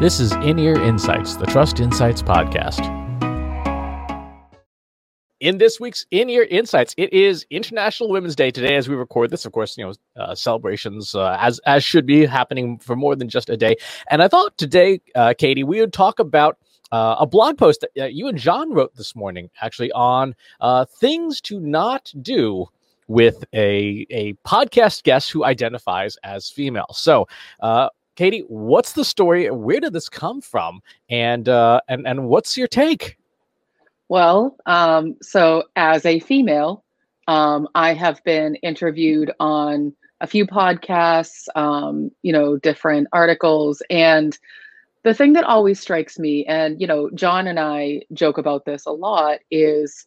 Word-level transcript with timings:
This 0.00 0.18
is 0.18 0.32
In 0.32 0.58
Ear 0.58 0.74
Insights, 0.82 1.36
the 1.36 1.46
Trust 1.46 1.78
Insights 1.78 2.20
podcast. 2.20 2.82
In 5.38 5.58
this 5.58 5.78
week's 5.78 6.04
In 6.10 6.28
Ear 6.28 6.42
Insights, 6.50 6.94
it 6.98 7.12
is 7.12 7.46
International 7.48 8.10
Women's 8.10 8.34
Day 8.34 8.50
today 8.50 8.74
as 8.74 8.88
we 8.88 8.96
record 8.96 9.30
this. 9.30 9.46
Of 9.46 9.52
course, 9.52 9.78
you 9.78 9.84
know 9.86 9.94
uh, 10.20 10.34
celebrations 10.34 11.14
uh, 11.14 11.38
as 11.40 11.60
as 11.60 11.84
should 11.84 12.06
be 12.06 12.26
happening 12.26 12.76
for 12.80 12.96
more 12.96 13.14
than 13.14 13.28
just 13.28 13.48
a 13.48 13.56
day. 13.56 13.76
And 14.10 14.20
I 14.20 14.26
thought 14.26 14.58
today, 14.58 15.00
uh, 15.14 15.32
Katie, 15.38 15.62
we 15.62 15.78
would 15.78 15.92
talk 15.92 16.18
about 16.18 16.58
uh, 16.90 17.14
a 17.20 17.26
blog 17.26 17.56
post 17.56 17.82
that 17.82 17.90
uh, 18.02 18.06
you 18.06 18.26
and 18.26 18.36
John 18.36 18.72
wrote 18.72 18.96
this 18.96 19.14
morning, 19.14 19.48
actually 19.62 19.92
on 19.92 20.34
uh, 20.60 20.86
things 20.86 21.40
to 21.42 21.60
not 21.60 22.12
do 22.20 22.66
with 23.06 23.44
a 23.54 24.06
a 24.10 24.32
podcast 24.44 25.04
guest 25.04 25.30
who 25.30 25.44
identifies 25.44 26.16
as 26.24 26.50
female. 26.50 26.92
So, 26.92 27.28
uh, 27.60 27.90
Katie, 28.16 28.44
what's 28.48 28.92
the 28.92 29.04
story? 29.04 29.50
Where 29.50 29.80
did 29.80 29.92
this 29.92 30.08
come 30.08 30.40
from? 30.40 30.80
And 31.08 31.48
uh, 31.48 31.80
and 31.88 32.06
and 32.06 32.28
what's 32.28 32.56
your 32.56 32.68
take? 32.68 33.18
Well, 34.08 34.56
um, 34.66 35.16
so 35.22 35.64
as 35.76 36.06
a 36.06 36.20
female, 36.20 36.84
um, 37.26 37.68
I 37.74 37.94
have 37.94 38.22
been 38.24 38.54
interviewed 38.56 39.32
on 39.40 39.94
a 40.20 40.26
few 40.26 40.46
podcasts, 40.46 41.48
um, 41.56 42.10
you 42.22 42.32
know, 42.32 42.56
different 42.56 43.08
articles, 43.12 43.82
and 43.90 44.38
the 45.02 45.14
thing 45.14 45.32
that 45.34 45.44
always 45.44 45.80
strikes 45.80 46.18
me, 46.18 46.46
and 46.46 46.80
you 46.80 46.86
know, 46.86 47.10
John 47.10 47.46
and 47.46 47.58
I 47.58 48.02
joke 48.12 48.38
about 48.38 48.64
this 48.64 48.86
a 48.86 48.92
lot, 48.92 49.40
is 49.50 50.06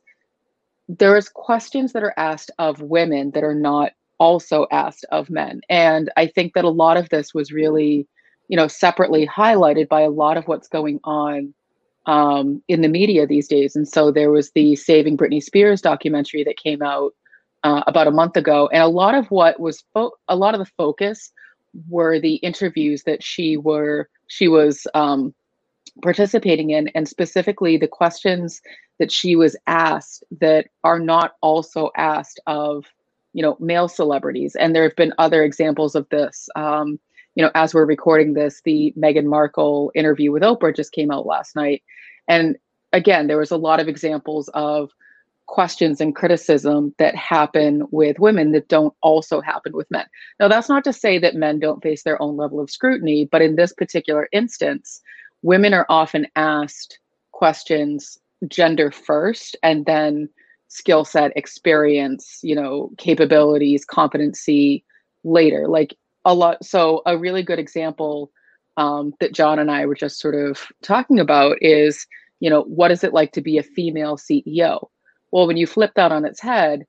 there's 0.88 1.28
questions 1.28 1.92
that 1.92 2.04
are 2.04 2.14
asked 2.18 2.52
of 2.58 2.82
women 2.82 3.32
that 3.32 3.44
are 3.44 3.56
not 3.56 3.92
also 4.20 4.68
asked 4.72 5.06
of 5.12 5.30
men. 5.30 5.62
And 5.70 6.12
I 6.18 6.28
think 6.28 6.54
that 6.54 6.66
a 6.66 6.70
lot 6.70 6.98
of 6.98 7.10
this 7.10 7.34
was 7.34 7.52
really, 7.52 8.08
you 8.48 8.58
know, 8.58 8.68
separately 8.68 9.28
highlighted 9.28 9.88
by 9.88 10.02
a 10.02 10.10
lot 10.10 10.38
of 10.38 10.48
what's 10.48 10.68
going 10.68 11.00
on 11.04 11.54
um, 12.06 12.62
in 12.68 12.82
the 12.82 12.88
media 12.88 13.28
these 13.28 13.48
days. 13.48 13.76
And 13.76 13.88
so 13.88 14.12
there 14.12 14.32
was 14.32 14.52
the 14.52 14.76
Saving 14.76 15.18
Britney 15.18 15.44
Spears 15.44 15.82
documentary 15.82 16.44
that 16.46 16.58
came 16.58 16.82
out 16.82 17.14
uh, 17.64 17.84
about 17.86 18.08
a 18.08 18.12
month 18.12 18.38
ago, 18.38 18.70
and 18.72 18.82
a 18.82 18.88
lot 18.88 19.16
of 19.16 19.30
what 19.30 19.60
was 19.60 19.84
fo- 19.94 20.14
a 20.28 20.36
lot 20.36 20.54
of 20.54 20.60
the 20.60 20.72
focus 20.78 21.32
were 21.90 22.20
the 22.20 22.36
interviews 22.36 23.04
that 23.04 23.24
she 23.24 23.58
were 23.58 24.10
she 24.28 24.48
was 24.48 24.88
um, 24.94 25.34
participating 26.02 26.70
in, 26.70 26.88
and 26.90 27.08
specifically 27.08 27.78
the 27.78 27.88
questions 27.88 28.62
that 29.00 29.12
she 29.12 29.36
was 29.36 29.56
asked 29.68 30.24
that 30.40 30.68
are 30.84 31.00
not 31.00 31.34
also 31.42 31.92
asked 31.98 32.40
of 32.48 32.86
you 33.38 33.44
know 33.44 33.56
male 33.60 33.88
celebrities. 33.88 34.56
And 34.56 34.76
there 34.76 34.82
have 34.84 34.96
been 34.96 35.14
other 35.20 35.44
examples 35.44 35.94
of 35.94 36.10
this. 36.10 36.50
Um, 36.56 37.00
you 37.36 37.44
know 37.44 37.52
as 37.54 37.72
we're 37.72 37.86
recording 37.86 38.34
this 38.34 38.62
the 38.66 38.92
meghan 38.98 39.26
markle 39.26 39.92
interview 39.94 40.32
with 40.32 40.42
oprah 40.42 40.76
just 40.76 40.92
came 40.92 41.12
out 41.12 41.28
last 41.28 41.56
night. 41.56 41.84
And 42.28 42.58
again 42.92 43.28
there 43.28 43.38
was 43.38 43.52
a 43.52 43.58
lot 43.58 43.80
of 43.80 43.88
examples 43.88 44.50
of 44.56 44.90
questions 45.46 46.02
and 46.02 46.16
criticism 46.16 46.94
that 46.98 47.16
happen 47.16 47.84
with 47.92 48.20
women 48.20 48.52
that 48.52 48.68
don't 48.68 48.94
also 49.02 49.40
happen 49.40 49.72
with 49.74 49.90
men. 49.92 50.06
Now 50.40 50.48
that's 50.48 50.68
not 50.68 50.84
to 50.86 50.92
say 50.92 51.20
that 51.20 51.36
men 51.36 51.60
don't 51.60 51.84
face 51.84 52.04
their 52.04 52.20
own 52.20 52.38
level 52.38 52.60
of 52.60 52.72
scrutiny 52.72 53.30
but 53.32 53.44
in 53.44 53.56
this 53.56 53.72
particular 53.72 54.28
instance 54.32 55.00
women 55.44 55.76
are 55.76 55.86
often 55.90 56.26
asked 56.36 56.98
questions 57.34 58.18
gender 58.48 58.90
first 58.90 59.56
and 59.62 59.86
then 59.86 60.28
skill 60.70 61.06
set, 61.06 61.32
experience, 61.36 62.40
you 62.44 62.56
know, 62.56 62.92
capabilities, 62.98 63.86
competency 63.86 64.84
later. 65.24 65.68
Like 65.68 65.96
a 66.26 66.34
lot. 66.34 66.64
So, 66.64 67.02
a 67.06 67.18
really 67.18 67.42
good 67.42 67.60
example 67.60 68.32
um, 68.76 69.14
that 69.20 69.34
John 69.34 69.60
and 69.60 69.72
I 69.72 69.86
were 69.86 69.96
just 69.96 70.20
sort 70.20 70.36
of 70.36 70.68
talking 70.84 71.20
about 71.20 71.58
is, 71.62 72.06
you 72.40 72.50
know, 72.50 72.64
what 72.64 72.92
is 72.92 73.04
it 73.04 73.14
like 73.14 73.32
to 73.32 73.42
be 73.42 73.58
a 73.58 73.64
female 73.64 74.18
CEO? 74.18 74.90
Well, 75.32 75.48
when 75.48 75.58
you 75.58 75.66
flip 75.66 75.94
that 75.96 76.12
on 76.12 76.26
its 76.26 76.42
head, 76.42 76.86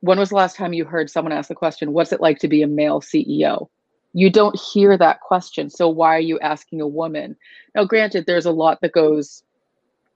when 0.00 0.18
was 0.18 0.30
the 0.30 0.34
last 0.34 0.56
time 0.56 0.72
you 0.72 0.84
heard 0.84 1.08
someone 1.08 1.32
ask 1.32 1.48
the 1.48 1.54
question, 1.54 1.92
what's 1.92 2.12
it 2.12 2.20
like 2.20 2.38
to 2.40 2.48
be 2.48 2.62
a 2.62 2.66
male 2.66 3.00
CEO? 3.00 3.68
You 4.12 4.30
don't 4.30 4.58
hear 4.58 4.96
that 4.96 5.20
question. 5.20 5.70
So, 5.70 5.88
why 5.88 6.16
are 6.16 6.20
you 6.20 6.38
asking 6.40 6.80
a 6.80 6.88
woman? 6.88 7.36
Now, 7.74 7.84
granted, 7.84 8.24
there's 8.26 8.46
a 8.46 8.50
lot 8.50 8.80
that 8.80 8.92
goes 8.92 9.42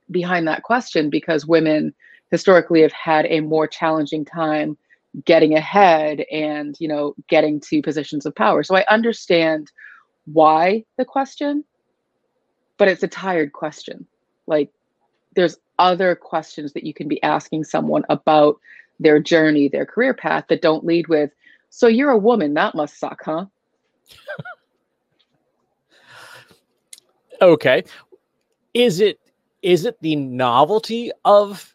behind 0.09 0.47
that 0.47 0.63
question 0.63 1.09
because 1.09 1.45
women 1.45 1.93
historically 2.31 2.81
have 2.81 2.91
had 2.91 3.25
a 3.27 3.41
more 3.41 3.67
challenging 3.67 4.25
time 4.25 4.77
getting 5.25 5.55
ahead 5.55 6.21
and 6.31 6.75
you 6.79 6.87
know 6.87 7.15
getting 7.27 7.59
to 7.59 7.81
positions 7.81 8.25
of 8.25 8.35
power. 8.35 8.63
So 8.63 8.75
i 8.75 8.85
understand 8.89 9.71
why 10.25 10.85
the 10.97 11.05
question 11.05 11.63
but 12.79 12.87
it's 12.87 13.03
a 13.03 13.07
tired 13.07 13.53
question. 13.53 14.07
Like 14.47 14.71
there's 15.35 15.57
other 15.77 16.15
questions 16.15 16.73
that 16.73 16.83
you 16.83 16.93
can 16.93 17.07
be 17.07 17.21
asking 17.21 17.65
someone 17.65 18.03
about 18.09 18.57
their 19.01 19.19
journey 19.19 19.69
their 19.69 19.85
career 19.85 20.13
path 20.13 20.43
that 20.49 20.61
don't 20.61 20.83
lead 20.83 21.07
with 21.07 21.31
so 21.69 21.87
you're 21.87 22.09
a 22.09 22.17
woman 22.17 22.53
that 22.53 22.75
must 22.75 22.99
suck 22.99 23.21
huh? 23.23 23.45
Okay. 27.41 27.85
Is 28.73 28.99
it 28.99 29.17
is 29.61 29.85
it 29.85 29.97
the 30.01 30.17
novelty 30.17 31.13
of 31.23 31.73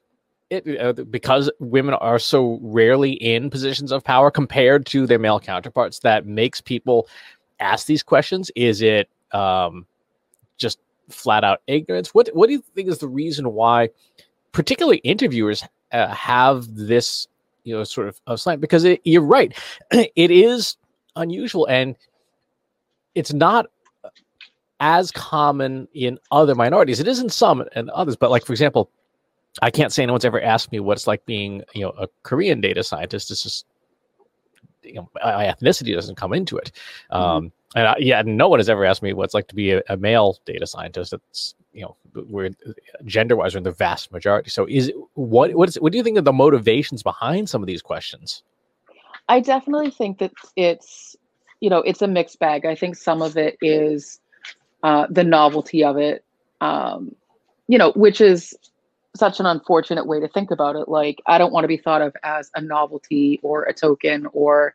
it 0.55 0.81
uh, 0.81 0.93
because 1.05 1.51
women 1.59 1.95
are 1.95 2.19
so 2.19 2.59
rarely 2.63 3.13
in 3.13 3.51
positions 3.51 3.93
of 3.93 4.05
power 4.05 4.31
compared 4.31 4.87
to 4.87 5.07
their 5.07 5.19
male 5.19 5.41
counterparts 5.41 6.01
that 6.01 6.27
makes 6.27 6.61
people 6.61 7.09
ask 7.61 7.87
these 7.87 8.03
questions 8.03 8.51
is 8.57 8.83
it 8.83 9.09
um, 9.33 9.87
just 10.57 10.79
flat 11.09 11.45
out 11.45 11.61
ignorance? 11.67 12.15
What 12.15 12.29
what 12.35 12.47
do 12.47 12.53
you 12.53 12.63
think 12.75 12.89
is 12.89 12.99
the 12.99 13.09
reason 13.09 13.53
why 13.53 13.91
particularly 14.53 14.99
interviewers 14.99 15.65
uh, 15.93 16.09
have 16.09 16.75
this 16.75 17.29
you 17.65 17.75
know 17.75 17.85
sort 17.85 18.09
of, 18.09 18.21
of 18.27 18.41
slant? 18.41 18.61
Because 18.61 18.85
it, 18.85 19.01
you're 19.05 19.23
right 19.23 19.57
it 19.91 20.31
is 20.31 20.77
unusual 21.17 21.67
and 21.67 21.97
it's 23.15 23.33
not 23.33 23.67
as 24.81 25.11
common 25.13 25.87
in 25.95 26.19
other 26.33 26.55
minorities. 26.55 27.01
It 27.01 27.09
is 27.09 27.21
in 27.21 27.29
some 27.29 27.65
and 27.75 27.91
others 27.91 28.17
but 28.17 28.31
like 28.31 28.45
for 28.45 28.53
example 28.53 28.91
I 29.63 29.71
can't 29.71 29.93
say 29.93 30.03
anyone's 30.03 30.25
ever 30.25 30.43
asked 30.43 30.73
me 30.73 30.81
what 30.81 30.97
it's 30.97 31.07
like 31.07 31.25
being, 31.27 31.63
you 31.75 31.83
know, 31.83 31.91
a 31.91 32.09
Korean 32.23 32.61
data 32.61 32.83
scientist. 32.83 33.31
It's 33.31 33.43
just, 33.43 33.67
you 34.83 34.95
know, 34.95 35.09
my 35.15 35.47
ethnicity 35.47 35.95
doesn't 35.95 36.17
come 36.17 36.33
into 36.33 36.57
it. 36.57 36.73
Mm-hmm. 37.13 37.23
Um, 37.23 37.53
and 37.77 37.89
I, 37.89 37.97
yeah, 37.99 38.23
no 38.25 38.49
one 38.49 38.59
has 38.59 38.69
ever 38.69 38.85
asked 38.85 39.03
me 39.03 39.13
what 39.13 39.25
it's 39.25 39.35
like 39.35 39.49
to 39.49 39.55
be 39.55 39.73
a, 39.73 39.83
a 39.89 39.97
male 39.97 40.39
data 40.45 40.67
scientist. 40.67 41.13
It's, 41.13 41.55
you 41.73 41.83
know, 41.83 41.97
we're 42.15 42.51
gender 43.05 43.37
wise, 43.37 43.55
we're 43.55 43.59
in 43.59 43.65
the 43.65 43.73
vast 43.73 44.13
majority. 44.13 44.51
So 44.51 44.67
is 44.69 44.93
what, 45.15 45.55
what 45.55 45.69
is, 45.69 45.77
what 45.77 45.93
do 45.93 45.99
you 45.99 46.05
think 46.05 46.19
of 46.19 46.25
the 46.25 46.33
motivations 46.33 47.03
behind 47.03 47.49
some 47.49 47.63
of 47.63 47.67
these 47.67 47.83
questions? 47.83 48.43
I 49.29 49.41
definitely 49.41 49.91
think 49.91 50.19
that 50.19 50.33
it's, 50.55 51.17
you 51.61 51.71
know, 51.71 51.79
it's 51.79 52.03
a 52.03 52.07
mixed 52.07 52.39
bag. 52.39 52.67
I 52.67 52.75
think 52.75 52.95
some 52.95 53.23
of 53.23 53.37
it 53.37 53.57
is 53.63 54.21
uh, 54.83 55.07
the 55.11 55.25
novelty 55.25 55.83
of 55.83 55.97
it, 55.97 56.25
um, 56.61 57.17
you 57.67 57.79
know, 57.79 57.93
which 57.93 58.21
is 58.21 58.55
such 59.17 59.41
an 59.41 59.47
unfortunate 59.47 60.07
way 60.07 60.21
to 60.21 60.29
think 60.29 60.51
about 60.51 60.77
it. 60.77 60.89
Like, 60.89 61.23
I 61.27 61.39
don't 61.39 61.53
want 61.53 61.65
to 61.65 61.69
be 61.69 61.77
thought 61.77 62.03
of 62.03 62.15
as 62.23 62.51
a 62.55 62.61
novelty 62.61 63.41
or 63.43 63.65
a 63.65 63.73
token 63.73 64.27
or, 64.33 64.75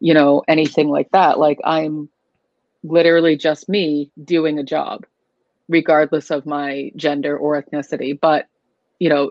you 0.00 0.12
know, 0.12 0.42
anything 0.48 0.88
like 0.88 1.10
that. 1.12 1.38
Like, 1.38 1.58
I'm 1.64 2.08
literally 2.82 3.36
just 3.36 3.68
me 3.68 4.10
doing 4.24 4.58
a 4.58 4.64
job, 4.64 5.06
regardless 5.68 6.30
of 6.30 6.46
my 6.46 6.90
gender 6.96 7.36
or 7.36 7.60
ethnicity. 7.60 8.18
But, 8.18 8.48
you 8.98 9.08
know, 9.08 9.30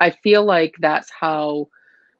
I 0.00 0.10
feel 0.10 0.44
like 0.44 0.74
that's 0.80 1.10
how 1.10 1.68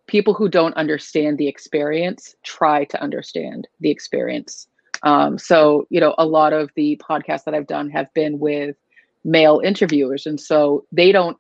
people 0.07 0.35
who 0.35 0.49
don't 0.49 0.77
understand 0.77 1.39
the 1.39 1.49
experience 1.49 2.37
try 2.45 2.85
to 2.85 3.03
understand 3.03 3.67
the 3.81 3.91
experience. 3.91 4.69
Um, 5.03 5.39
so, 5.39 5.87
you 5.91 6.01
know, 6.01 6.15
a 6.19 6.27
lot 6.27 6.53
of 6.53 6.71
the 6.77 7.01
podcasts 7.09 7.45
that 7.45 7.55
I've 7.55 7.67
done 7.67 7.91
have 7.91 8.13
been 8.15 8.39
with 8.39 8.77
male 9.25 9.61
interviewers. 9.65 10.27
And 10.27 10.41
so 10.41 10.85
they 10.93 11.11
don't 11.11 11.37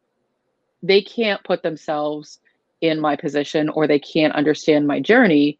they 0.84 1.00
can't 1.00 1.42
put 1.44 1.62
themselves 1.62 2.38
in 2.82 3.00
my 3.00 3.16
position 3.16 3.70
or 3.70 3.86
they 3.86 3.98
can't 3.98 4.34
understand 4.34 4.86
my 4.86 5.00
journey. 5.00 5.58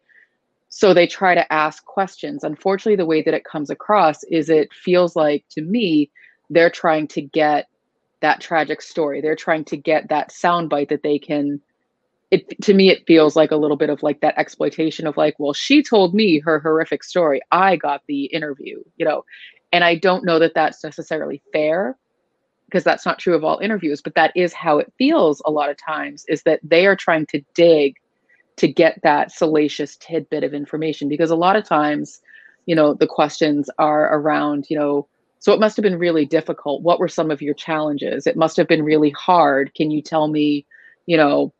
So 0.69 0.93
they 0.93 1.07
try 1.07 1.33
to 1.33 1.51
ask 1.51 1.83
questions. 1.85 2.43
Unfortunately 2.43 2.95
the 2.95 3.07
way 3.07 3.23
that 3.23 3.33
it 3.33 3.43
comes 3.43 3.71
across 3.71 4.23
is 4.25 4.49
it 4.49 4.71
feels 4.71 5.15
like 5.15 5.43
to 5.49 5.61
me 5.61 6.11
they're 6.51 6.69
trying 6.69 7.07
to 7.07 7.21
get 7.21 7.67
that 8.21 8.39
tragic 8.39 8.81
story. 8.83 9.19
They're 9.19 9.35
trying 9.35 9.65
to 9.65 9.77
get 9.77 10.09
that 10.09 10.29
soundbite 10.29 10.89
that 10.89 11.01
they 11.01 11.17
can 11.17 11.59
it 12.29 12.61
to 12.61 12.73
me 12.73 12.89
it 12.89 13.05
feels 13.07 13.35
like 13.35 13.51
a 13.51 13.55
little 13.55 13.77
bit 13.77 13.89
of 13.89 14.03
like 14.03 14.21
that 14.21 14.37
exploitation 14.37 15.07
of 15.07 15.17
like 15.17 15.35
well 15.39 15.53
she 15.53 15.81
told 15.81 16.13
me 16.13 16.39
her 16.39 16.59
horrific 16.59 17.03
story. 17.03 17.41
I 17.51 17.77
got 17.77 18.01
the 18.07 18.25
interview 18.25 18.83
you 18.97 19.05
know? 19.05 19.25
And 19.71 19.83
i 19.83 19.95
don't 19.95 20.23
know 20.23 20.39
that 20.39 20.53
that's 20.53 20.83
necessarily 20.83 21.41
fair 21.51 21.97
because 22.65 22.83
that's 22.83 23.05
not 23.05 23.19
true 23.19 23.35
of 23.35 23.43
all 23.43 23.59
interviews, 23.59 24.01
but 24.01 24.15
that 24.15 24.31
is 24.35 24.53
how 24.53 24.77
it 24.79 24.91
feels 24.97 25.41
a 25.45 25.51
lot 25.51 25.69
of 25.69 25.77
times 25.77 26.25
is 26.27 26.43
that 26.43 26.59
they 26.63 26.87
are 26.87 26.95
trying 26.95 27.25
to 27.27 27.41
dig 27.53 27.95
to 28.57 28.67
get 28.67 28.99
that 29.03 29.31
salacious 29.31 29.97
tidbit 29.97 30.43
of 30.43 30.53
information 30.53 31.09
because 31.09 31.29
a 31.29 31.35
lot 31.35 31.55
of 31.55 31.67
times, 31.67 32.21
you 32.65 32.75
know, 32.75 32.93
the 32.93 33.07
questions 33.07 33.69
are 33.77 34.17
around, 34.17 34.65
you 34.69 34.77
know, 34.77 35.07
so 35.39 35.53
it 35.53 35.59
must 35.59 35.77
have 35.77 35.83
been 35.83 35.99
really 35.99 36.25
difficult. 36.25 36.81
What 36.81 36.99
were 36.99 37.07
some 37.07 37.29
of 37.29 37.41
your 37.41 37.53
challenges? 37.53 38.25
It 38.25 38.35
must 38.35 38.57
have 38.57 38.67
been 38.67 38.83
really 38.83 39.11
hard. 39.11 39.73
Can 39.75 39.91
you 39.91 40.01
tell 40.01 40.27
me, 40.27 40.65
you 41.05 41.17
know, 41.17 41.53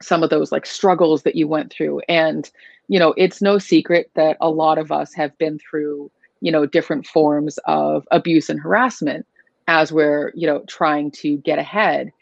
some 0.00 0.22
of 0.22 0.30
those 0.30 0.50
like 0.50 0.64
struggles 0.64 1.22
that 1.24 1.36
you 1.36 1.46
went 1.46 1.70
through? 1.70 2.00
And, 2.08 2.50
you 2.88 2.98
know, 2.98 3.12
it's 3.18 3.42
no 3.42 3.58
secret 3.58 4.10
that 4.14 4.38
a 4.40 4.48
lot 4.48 4.78
of 4.78 4.90
us 4.90 5.12
have 5.12 5.36
been 5.36 5.58
through, 5.58 6.10
you 6.40 6.50
know, 6.50 6.64
different 6.64 7.06
forms 7.06 7.58
of 7.66 8.08
abuse 8.10 8.48
and 8.48 8.58
harassment 8.58 9.26
as 9.68 9.92
we're, 9.92 10.32
you 10.34 10.46
know, 10.46 10.60
trying 10.66 11.10
to 11.10 11.36
get 11.38 11.58
ahead. 11.58 12.12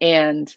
And 0.00 0.54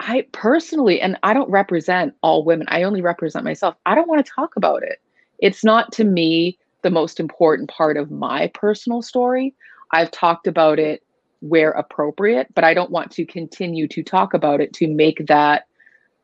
I 0.00 0.26
personally, 0.32 1.00
and 1.00 1.16
I 1.22 1.34
don't 1.34 1.50
represent 1.50 2.14
all 2.22 2.44
women, 2.44 2.66
I 2.70 2.82
only 2.82 3.00
represent 3.00 3.44
myself. 3.44 3.76
I 3.86 3.94
don't 3.94 4.08
want 4.08 4.24
to 4.24 4.32
talk 4.32 4.56
about 4.56 4.82
it. 4.82 5.00
It's 5.38 5.64
not 5.64 5.92
to 5.92 6.04
me 6.04 6.58
the 6.82 6.90
most 6.90 7.18
important 7.18 7.70
part 7.70 7.96
of 7.96 8.10
my 8.10 8.48
personal 8.54 9.02
story. 9.02 9.54
I've 9.92 10.10
talked 10.10 10.46
about 10.46 10.78
it 10.78 11.02
where 11.40 11.70
appropriate, 11.70 12.48
but 12.54 12.64
I 12.64 12.74
don't 12.74 12.90
want 12.90 13.10
to 13.12 13.24
continue 13.24 13.86
to 13.88 14.02
talk 14.02 14.34
about 14.34 14.60
it 14.60 14.72
to 14.74 14.88
make 14.88 15.26
that 15.26 15.66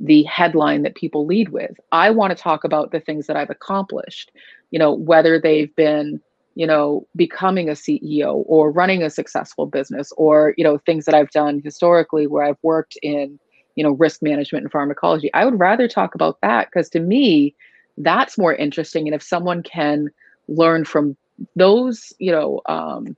the 0.01 0.23
headline 0.25 0.83
that 0.83 0.95
people 0.95 1.27
lead 1.27 1.51
with. 1.51 1.79
I 1.93 2.11
want 2.11 2.35
to 2.37 2.43
talk 2.43 2.65
about 2.65 2.91
the 2.91 3.01
things 3.01 3.27
that 3.27 3.37
I've 3.37 3.51
accomplished, 3.51 4.33
you 4.71 4.79
know, 4.79 4.93
whether 4.93 5.39
they've 5.39 5.75
been, 5.77 6.21
you 6.61 6.67
know, 6.67 7.07
becoming 7.17 7.71
a 7.71 7.73
CEO 7.73 8.43
or 8.45 8.71
running 8.71 9.03
a 9.03 9.09
successful 9.09 9.65
business 9.65 10.13
or, 10.19 10.53
you 10.59 10.65
know, 10.65 10.77
things 10.77 11.07
that 11.07 11.15
I've 11.15 11.31
done 11.31 11.63
historically 11.65 12.27
where 12.27 12.45
I've 12.45 12.59
worked 12.63 12.99
in, 13.03 13.41
you 13.77 13.83
know, 13.83 13.93
risk 13.93 14.21
management 14.21 14.65
and 14.65 14.71
pharmacology. 14.71 15.33
I 15.33 15.47
would 15.47 15.59
rather 15.59 15.89
talk 15.89 16.15
about 16.15 16.39
that 16.43 16.69
because 16.69 16.91
to 16.91 17.01
me, 17.01 17.55
that's 17.97 18.37
more 18.37 18.55
interesting. 18.55 19.09
And 19.09 19.15
if 19.15 19.23
someone 19.23 19.63
can 19.63 20.11
learn 20.49 20.85
from 20.85 21.17
those 21.57 22.13
you 22.19 22.31
know 22.31 22.61
um, 22.67 23.17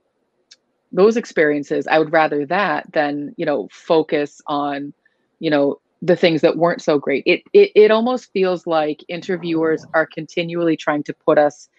those 0.91 1.17
experiences 1.17 1.87
i 1.87 1.99
would 1.99 2.13
rather 2.13 2.45
that 2.45 2.91
than 2.93 3.33
you 3.37 3.45
know 3.45 3.67
focus 3.71 4.41
on 4.47 4.93
you 5.39 5.49
know 5.49 5.79
the 6.01 6.15
things 6.15 6.41
that 6.41 6.57
weren't 6.57 6.81
so 6.81 6.97
great 6.97 7.23
it, 7.25 7.41
it 7.53 7.71
it 7.75 7.91
almost 7.91 8.31
feels 8.31 8.67
like 8.67 9.03
interviewers 9.07 9.85
are 9.93 10.05
continually 10.05 10.77
trying 10.77 11.03
to 11.03 11.13
put 11.13 11.37
us 11.37 11.69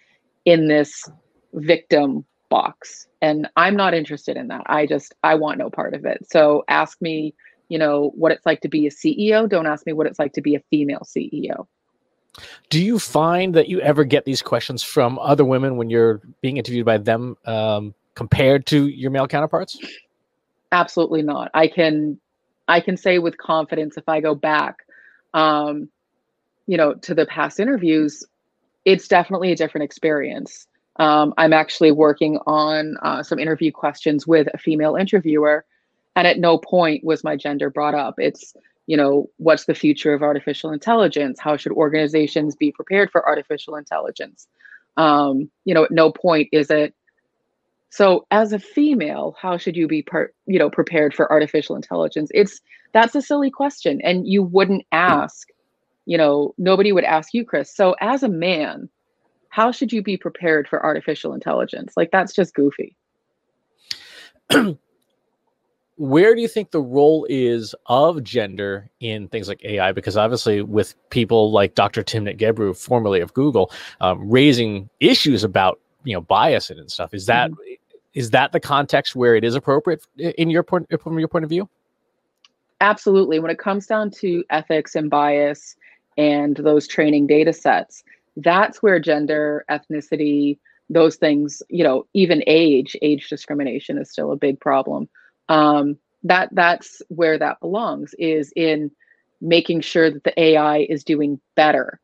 in 0.45 0.67
this 0.67 1.09
victim 1.55 2.25
box 2.49 3.07
and 3.21 3.47
i'm 3.55 3.75
not 3.75 3.93
interested 3.93 4.37
in 4.37 4.47
that 4.47 4.61
i 4.67 4.85
just 4.85 5.13
i 5.23 5.33
want 5.33 5.57
no 5.57 5.69
part 5.69 5.93
of 5.93 6.05
it 6.05 6.19
so 6.29 6.63
ask 6.67 7.01
me 7.01 7.33
you 7.69 7.79
know 7.79 8.11
what 8.15 8.31
it's 8.31 8.45
like 8.45 8.61
to 8.61 8.69
be 8.69 8.85
a 8.85 8.91
ceo 8.91 9.49
don't 9.49 9.65
ask 9.65 9.85
me 9.85 9.93
what 9.93 10.05
it's 10.05 10.19
like 10.19 10.33
to 10.33 10.41
be 10.41 10.55
a 10.55 10.59
female 10.69 11.01
ceo 11.03 11.65
do 12.69 12.83
you 12.83 12.99
find 12.99 13.53
that 13.55 13.69
you 13.69 13.79
ever 13.81 14.03
get 14.03 14.25
these 14.25 14.41
questions 14.41 14.83
from 14.83 15.17
other 15.19 15.45
women 15.45 15.77
when 15.77 15.89
you're 15.89 16.21
being 16.41 16.57
interviewed 16.57 16.85
by 16.85 16.97
them 16.97 17.37
um, 17.45 17.93
compared 18.15 18.65
to 18.67 18.87
your 18.87 19.11
male 19.11 19.27
counterparts? 19.27 19.77
Absolutely 20.71 21.21
not. 21.21 21.51
I 21.53 21.67
can 21.67 22.19
I 22.67 22.79
can 22.79 22.97
say 22.97 23.19
with 23.19 23.37
confidence 23.37 23.97
if 23.97 24.09
I 24.09 24.21
go 24.21 24.33
back, 24.33 24.79
um, 25.33 25.89
you 26.65 26.77
know, 26.77 26.95
to 26.95 27.13
the 27.13 27.27
past 27.27 27.59
interviews, 27.59 28.23
it's 28.85 29.07
definitely 29.07 29.51
a 29.51 29.55
different 29.55 29.85
experience. 29.85 30.67
Um, 30.97 31.33
I'm 31.37 31.53
actually 31.53 31.91
working 31.91 32.37
on 32.45 32.95
uh, 33.01 33.21
some 33.23 33.39
interview 33.39 33.71
questions 33.71 34.25
with 34.25 34.47
a 34.53 34.57
female 34.57 34.95
interviewer, 34.95 35.65
and 36.15 36.25
at 36.25 36.39
no 36.39 36.57
point 36.57 37.03
was 37.03 37.23
my 37.23 37.35
gender 37.35 37.69
brought 37.69 37.95
up. 37.95 38.15
It's 38.17 38.55
you 38.87 38.95
know, 38.95 39.29
what's 39.37 39.65
the 39.65 39.73
future 39.73 40.13
of 40.13 40.21
artificial 40.21 40.71
intelligence? 40.71 41.39
How 41.39 41.57
should 41.57 41.71
organizations 41.71 42.55
be 42.55 42.71
prepared 42.71 43.11
for 43.11 43.27
artificial 43.27 43.75
intelligence? 43.75 44.47
Um, 44.95 45.49
you 45.65 45.73
know, 45.73 45.85
at 45.85 45.91
no 45.91 46.11
point 46.11 46.49
is 46.51 46.69
it 46.69 46.93
so 47.89 48.27
as 48.29 48.51
a 48.51 48.59
female, 48.59 49.37
how 49.41 49.57
should 49.57 49.77
you 49.77 49.87
be 49.87 50.01
per, 50.01 50.29
you 50.47 50.59
know, 50.59 50.69
prepared 50.69 51.13
for 51.13 51.31
artificial 51.31 51.77
intelligence? 51.77 52.29
It's 52.33 52.59
that's 52.91 53.15
a 53.15 53.21
silly 53.21 53.49
question. 53.49 54.01
And 54.03 54.27
you 54.27 54.43
wouldn't 54.43 54.85
ask, 54.91 55.47
you 56.05 56.17
know, 56.17 56.53
nobody 56.57 56.91
would 56.91 57.05
ask 57.05 57.33
you, 57.33 57.45
Chris. 57.45 57.73
So 57.73 57.95
as 58.01 58.21
a 58.21 58.27
man, 58.27 58.89
how 59.55 59.71
should 59.71 59.93
you 59.93 60.03
be 60.03 60.17
prepared 60.17 60.67
for 60.67 60.85
artificial 60.85 61.33
intelligence? 61.33 61.93
Like 61.95 62.11
that's 62.11 62.33
just 62.33 62.53
goofy. 62.53 62.93
where 65.95 66.35
do 66.35 66.41
you 66.41 66.47
think 66.49 66.71
the 66.71 66.81
role 66.81 67.25
is 67.29 67.73
of 67.85 68.21
gender 68.21 68.89
in 68.99 69.29
things 69.29 69.47
like 69.47 69.63
AI? 69.63 69.93
Because 69.93 70.17
obviously, 70.17 70.61
with 70.61 70.93
people 71.09 71.53
like 71.53 71.73
Dr. 71.73 72.03
Timnit 72.03 72.37
Gebru, 72.37 72.75
formerly 72.75 73.21
of 73.21 73.33
Google, 73.33 73.71
um, 74.01 74.29
raising 74.29 74.89
issues 74.99 75.45
about 75.45 75.79
you 76.03 76.13
know 76.13 76.19
bias 76.19 76.69
and 76.69 76.91
stuff, 76.91 77.13
is 77.13 77.25
that 77.27 77.49
mm-hmm. 77.49 77.75
is 78.13 78.31
that 78.31 78.51
the 78.51 78.59
context 78.59 79.15
where 79.15 79.37
it 79.37 79.45
is 79.45 79.55
appropriate 79.55 80.05
in 80.17 80.49
your 80.49 80.63
point 80.63 80.87
from 81.01 81.17
your 81.17 81.29
point 81.29 81.45
of 81.45 81.49
view? 81.49 81.69
Absolutely. 82.81 83.39
When 83.39 83.51
it 83.51 83.57
comes 83.57 83.87
down 83.87 84.11
to 84.19 84.43
ethics 84.49 84.95
and 84.95 85.09
bias 85.09 85.77
and 86.17 86.57
those 86.57 86.89
training 86.89 87.27
data 87.27 87.53
sets, 87.53 88.03
that's 88.37 88.83
where 88.83 88.99
gender, 88.99 89.65
ethnicity, 89.69 90.59
those 90.89 91.15
things, 91.15 91.63
you 91.69 91.83
know, 91.83 92.05
even 92.13 92.43
age, 92.47 92.95
age 93.01 93.29
discrimination 93.29 93.97
is 93.97 94.11
still 94.11 94.31
a 94.31 94.37
big 94.37 94.59
problem 94.59 95.09
um, 95.49 95.97
that 96.23 96.49
that's 96.53 97.01
where 97.09 97.37
that 97.37 97.59
belongs 97.59 98.13
is 98.17 98.51
in 98.55 98.91
making 99.41 99.81
sure 99.81 100.09
that 100.09 100.23
the 100.23 100.39
AI 100.41 100.79
is 100.89 101.03
doing 101.03 101.39
better. 101.55 101.99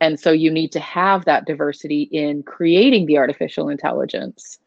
And 0.00 0.20
so 0.20 0.30
you 0.30 0.50
need 0.50 0.72
to 0.72 0.80
have 0.80 1.24
that 1.24 1.46
diversity 1.46 2.02
in 2.02 2.42
creating 2.42 3.06
the 3.06 3.16
artificial 3.16 3.70
intelligence, 3.70 4.58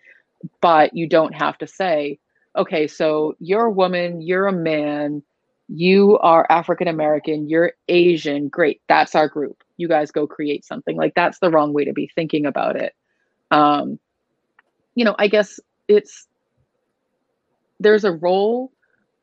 but 0.61 0.95
you 0.95 1.07
don't 1.07 1.35
have 1.35 1.57
to 1.59 1.67
say, 1.67 2.19
okay, 2.57 2.87
so 2.87 3.35
you're 3.39 3.65
a 3.65 3.71
woman, 3.71 4.21
you're 4.21 4.47
a 4.47 4.51
man, 4.53 5.21
you 5.71 6.17
are 6.19 6.47
African 6.49 6.87
American, 6.87 7.47
you're 7.47 7.73
Asian, 7.87 8.47
great, 8.49 8.81
that's 8.89 9.15
our 9.15 9.27
group. 9.27 9.63
You 9.77 9.87
guys 9.87 10.11
go 10.11 10.25
create 10.25 10.65
something. 10.65 10.97
Like 10.97 11.13
that's 11.13 11.39
the 11.39 11.51
wrong 11.51 11.73
way 11.73 11.85
to 11.85 11.93
be 11.93 12.11
thinking 12.13 12.45
about 12.45 12.75
it. 12.75 12.93
Um, 13.51 13.99
you 14.95 15.05
know, 15.05 15.15
I 15.19 15.27
guess 15.27 15.59
it's 15.87 16.27
there's 17.79 18.03
a 18.03 18.11
role 18.11 18.71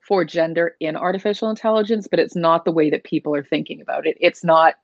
for 0.00 0.24
gender 0.24 0.76
in 0.78 0.96
artificial 0.96 1.50
intelligence, 1.50 2.06
but 2.08 2.20
it's 2.20 2.36
not 2.36 2.64
the 2.64 2.72
way 2.72 2.90
that 2.90 3.04
people 3.04 3.34
are 3.34 3.42
thinking 3.42 3.80
about 3.80 4.06
it. 4.06 4.16
It's 4.20 4.44
not, 4.44 4.74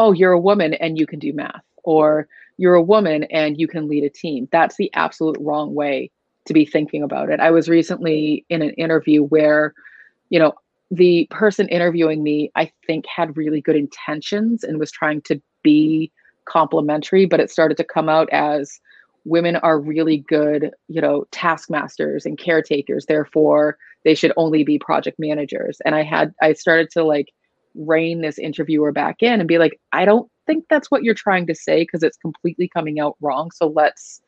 oh, 0.00 0.12
you're 0.12 0.32
a 0.32 0.40
woman 0.40 0.74
and 0.74 0.98
you 0.98 1.06
can 1.06 1.20
do 1.20 1.32
math, 1.32 1.62
or 1.84 2.26
you're 2.56 2.74
a 2.74 2.82
woman 2.82 3.24
and 3.24 3.58
you 3.58 3.68
can 3.68 3.88
lead 3.88 4.02
a 4.02 4.10
team. 4.10 4.48
That's 4.50 4.76
the 4.76 4.92
absolute 4.94 5.36
wrong 5.40 5.74
way 5.74 6.10
to 6.46 6.52
be 6.52 6.66
thinking 6.66 7.04
about 7.04 7.30
it. 7.30 7.38
I 7.38 7.52
was 7.52 7.68
recently 7.68 8.44
in 8.48 8.62
an 8.62 8.70
interview 8.70 9.22
where, 9.22 9.74
you 10.28 10.40
know, 10.40 10.54
the 10.94 11.26
person 11.30 11.68
interviewing 11.68 12.22
me, 12.22 12.50
I 12.54 12.70
think, 12.86 13.04
had 13.06 13.36
really 13.36 13.60
good 13.60 13.76
intentions 13.76 14.64
and 14.64 14.78
was 14.78 14.90
trying 14.90 15.22
to 15.22 15.40
be 15.62 16.12
complimentary, 16.46 17.26
but 17.26 17.40
it 17.40 17.50
started 17.50 17.76
to 17.78 17.84
come 17.84 18.08
out 18.08 18.28
as, 18.30 18.80
women 19.24 19.56
are 19.56 19.80
really 19.80 20.18
good, 20.18 20.70
you 20.88 21.00
know, 21.00 21.26
taskmasters 21.30 22.26
and 22.26 22.38
caretakers. 22.38 23.06
Therefore, 23.06 23.78
they 24.04 24.14
should 24.14 24.32
only 24.36 24.64
be 24.64 24.78
project 24.78 25.18
managers. 25.18 25.80
And 25.84 25.94
I 25.94 26.02
had, 26.02 26.34
I 26.42 26.52
started 26.52 26.90
to 26.90 27.04
like 27.04 27.32
rein 27.74 28.20
this 28.20 28.38
interviewer 28.38 28.92
back 28.92 29.22
in 29.22 29.40
and 29.40 29.48
be 29.48 29.58
like, 29.58 29.80
I 29.92 30.04
don't 30.04 30.30
think 30.46 30.66
that's 30.68 30.90
what 30.90 31.02
you're 31.02 31.14
trying 31.14 31.46
to 31.46 31.54
say 31.54 31.82
because 31.82 32.02
it's 32.02 32.18
completely 32.18 32.68
coming 32.68 33.00
out 33.00 33.16
wrong. 33.22 33.50
So 33.50 33.68
let's, 33.68 34.20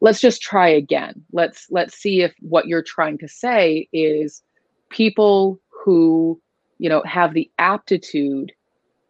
let's 0.00 0.20
just 0.20 0.42
try 0.42 0.68
again. 0.68 1.24
Let's, 1.32 1.66
let's 1.70 1.96
see 1.96 2.22
if 2.22 2.34
what 2.40 2.66
you're 2.66 2.82
trying 2.82 3.18
to 3.18 3.28
say 3.28 3.88
is 3.92 4.42
people 4.90 5.60
who, 5.82 6.40
you 6.78 6.88
know, 6.88 7.02
have 7.04 7.34
the 7.34 7.50
aptitude 7.58 8.52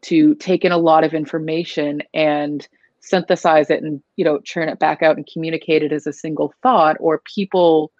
to 0.02 0.34
take 0.36 0.64
in 0.64 0.72
a 0.72 0.78
lot 0.78 1.04
of 1.04 1.14
information 1.14 2.02
and 2.12 2.66
synthesize 3.00 3.68
it 3.68 3.82
and 3.82 4.00
you 4.16 4.24
know 4.24 4.38
churn 4.40 4.68
it 4.68 4.78
back 4.78 5.02
out 5.02 5.16
and 5.16 5.28
communicate 5.32 5.82
it 5.82 5.92
as 5.92 6.06
a 6.06 6.12
single 6.12 6.54
thought 6.62 6.96
or 7.00 7.20
people 7.34 7.90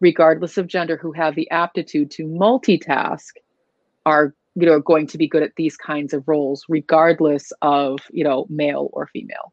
regardless 0.00 0.58
of 0.58 0.66
gender 0.66 0.96
who 0.96 1.12
have 1.12 1.36
the 1.36 1.48
aptitude 1.52 2.10
to 2.10 2.24
multitask 2.24 3.30
are 4.04 4.34
you 4.56 4.66
know 4.66 4.80
going 4.80 5.06
to 5.06 5.16
be 5.16 5.28
good 5.28 5.44
at 5.44 5.54
these 5.56 5.76
kinds 5.76 6.12
of 6.12 6.26
roles 6.26 6.64
regardless 6.68 7.52
of 7.62 8.00
you 8.10 8.24
know 8.24 8.46
male 8.48 8.90
or 8.92 9.06
female 9.06 9.52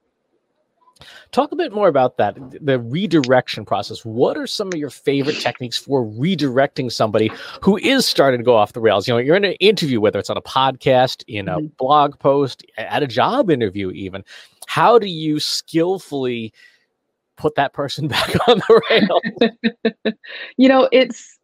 Talk 1.32 1.52
a 1.52 1.56
bit 1.56 1.72
more 1.72 1.88
about 1.88 2.18
that, 2.18 2.38
the 2.64 2.80
redirection 2.80 3.66
process. 3.66 4.04
What 4.04 4.38
are 4.38 4.48
some 4.48 4.68
of 4.68 4.76
your 4.76 4.90
favorite 4.90 5.40
techniques 5.40 5.78
for 5.78 6.06
redirecting 6.06 6.92
somebody 6.92 7.32
who 7.62 7.78
is 7.78 8.06
starting 8.06 8.40
to 8.40 8.44
go 8.44 8.56
off 8.56 8.74
the 8.74 8.82
rails? 8.82 9.08
You 9.08 9.14
know, 9.14 9.20
you're 9.20 9.36
in 9.36 9.46
an 9.46 9.54
interview, 9.54 10.02
whether 10.02 10.20
it's 10.20 10.30
on 10.30 10.38
a 10.38 10.42
podcast, 10.42 11.24
in 11.28 11.48
a 11.48 11.58
mm-hmm. 11.58 11.68
blog 11.78 12.20
post, 12.20 12.66
at 12.78 13.04
a 13.04 13.08
job 13.08 13.50
interview, 13.50 13.92
even. 13.92 14.24
How 14.68 15.00
do 15.00 15.08
you 15.08 15.40
skillfully 15.40 16.54
put 17.38 17.56
that 17.56 17.74
person 17.74 18.08
back 18.10 18.36
on 18.48 18.60
the 18.60 18.82
rails? 18.90 20.16
you 20.58 20.68
know, 20.68 20.90
it's 20.92 21.38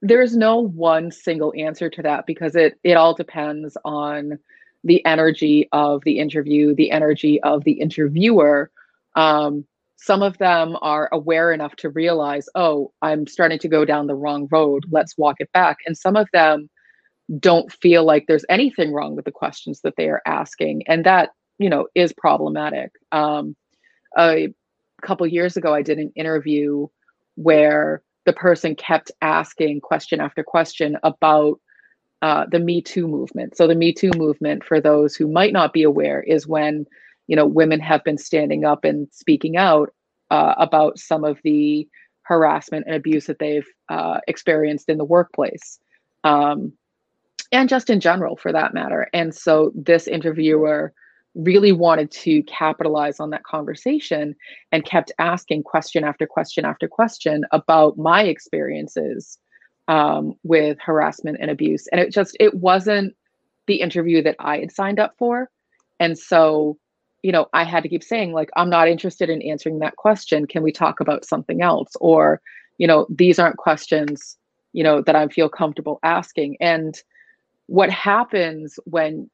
there's 0.00 0.36
no 0.36 0.58
one 0.58 1.10
single 1.10 1.52
answer 1.56 1.90
to 1.90 2.02
that 2.02 2.26
because 2.26 2.54
it 2.54 2.78
it 2.84 2.94
all 2.94 3.14
depends 3.14 3.76
on 3.84 4.38
the 4.84 5.04
energy 5.04 5.68
of 5.72 6.02
the 6.04 6.18
interview, 6.18 6.74
the 6.74 6.90
energy 6.90 7.42
of 7.42 7.64
the 7.64 7.72
interviewer. 7.72 8.70
Um, 9.18 9.66
some 9.96 10.22
of 10.22 10.38
them 10.38 10.76
are 10.80 11.08
aware 11.12 11.52
enough 11.52 11.74
to 11.76 11.90
realize, 11.90 12.48
oh, 12.54 12.92
I'm 13.02 13.26
starting 13.26 13.58
to 13.58 13.68
go 13.68 13.84
down 13.84 14.06
the 14.06 14.14
wrong 14.14 14.46
road. 14.50 14.84
Let's 14.90 15.18
walk 15.18 15.36
it 15.40 15.50
back. 15.52 15.78
And 15.86 15.98
some 15.98 16.14
of 16.16 16.28
them 16.32 16.70
don't 17.40 17.72
feel 17.72 18.04
like 18.04 18.26
there's 18.26 18.44
anything 18.48 18.92
wrong 18.92 19.16
with 19.16 19.24
the 19.24 19.32
questions 19.32 19.80
that 19.82 19.94
they 19.96 20.08
are 20.08 20.22
asking. 20.24 20.84
And 20.86 21.04
that, 21.04 21.30
you 21.58 21.68
know, 21.68 21.88
is 21.96 22.12
problematic. 22.12 22.92
Um, 23.10 23.56
a 24.16 24.54
couple 25.02 25.26
years 25.26 25.56
ago, 25.56 25.74
I 25.74 25.82
did 25.82 25.98
an 25.98 26.12
interview 26.14 26.86
where 27.34 28.02
the 28.24 28.32
person 28.32 28.76
kept 28.76 29.10
asking 29.20 29.80
question 29.80 30.20
after 30.20 30.44
question 30.44 30.96
about 31.02 31.60
uh, 32.22 32.46
the 32.50 32.60
Me 32.60 32.82
Too 32.82 33.08
movement. 33.08 33.56
So 33.56 33.66
the 33.66 33.74
Me 33.74 33.92
Too 33.92 34.10
movement, 34.16 34.64
for 34.64 34.80
those 34.80 35.16
who 35.16 35.26
might 35.26 35.52
not 35.52 35.72
be 35.72 35.82
aware, 35.82 36.20
is 36.22 36.46
when 36.46 36.86
you 37.28 37.36
know 37.36 37.46
women 37.46 37.80
have 37.80 38.02
been 38.02 38.18
standing 38.18 38.64
up 38.64 38.84
and 38.84 39.06
speaking 39.12 39.56
out 39.56 39.94
uh, 40.30 40.54
about 40.58 40.98
some 40.98 41.24
of 41.24 41.38
the 41.44 41.88
harassment 42.22 42.84
and 42.86 42.94
abuse 42.94 43.26
that 43.26 43.38
they've 43.38 43.66
uh, 43.88 44.20
experienced 44.26 44.88
in 44.88 44.98
the 44.98 45.04
workplace 45.04 45.78
um, 46.24 46.72
and 47.52 47.68
just 47.68 47.88
in 47.88 48.00
general 48.00 48.36
for 48.36 48.52
that 48.52 48.74
matter. 48.74 49.08
And 49.12 49.34
so 49.34 49.72
this 49.74 50.06
interviewer 50.06 50.92
really 51.34 51.72
wanted 51.72 52.10
to 52.10 52.42
capitalize 52.42 53.20
on 53.20 53.30
that 53.30 53.44
conversation 53.44 54.34
and 54.72 54.84
kept 54.84 55.12
asking 55.18 55.62
question 55.62 56.04
after 56.04 56.26
question 56.26 56.64
after 56.64 56.88
question 56.88 57.44
about 57.52 57.96
my 57.96 58.24
experiences 58.24 59.38
um, 59.86 60.34
with 60.42 60.78
harassment 60.80 61.38
and 61.40 61.50
abuse. 61.50 61.86
And 61.92 62.00
it 62.00 62.12
just 62.12 62.36
it 62.40 62.54
wasn't 62.54 63.14
the 63.66 63.76
interview 63.76 64.22
that 64.22 64.36
i 64.38 64.58
had 64.58 64.72
signed 64.72 64.98
up 64.98 65.14
for. 65.18 65.50
And 66.00 66.18
so 66.18 66.78
you 67.22 67.32
know, 67.32 67.46
I 67.52 67.64
had 67.64 67.82
to 67.82 67.88
keep 67.88 68.04
saying, 68.04 68.32
like, 68.32 68.50
I'm 68.56 68.70
not 68.70 68.88
interested 68.88 69.28
in 69.28 69.42
answering 69.42 69.80
that 69.80 69.96
question. 69.96 70.46
Can 70.46 70.62
we 70.62 70.72
talk 70.72 71.00
about 71.00 71.24
something 71.24 71.62
else? 71.62 71.92
Or, 72.00 72.40
you 72.78 72.86
know, 72.86 73.06
these 73.08 73.38
aren't 73.38 73.56
questions, 73.56 74.36
you 74.72 74.84
know, 74.84 75.02
that 75.02 75.16
I 75.16 75.26
feel 75.28 75.48
comfortable 75.48 75.98
asking. 76.02 76.56
And 76.60 77.00
what 77.66 77.90
happens 77.90 78.78
when 78.84 79.28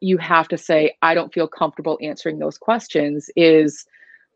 you 0.00 0.18
have 0.18 0.48
to 0.48 0.58
say, 0.58 0.96
I 1.02 1.14
don't 1.14 1.32
feel 1.32 1.46
comfortable 1.46 1.98
answering 2.02 2.38
those 2.38 2.58
questions 2.58 3.30
is 3.36 3.84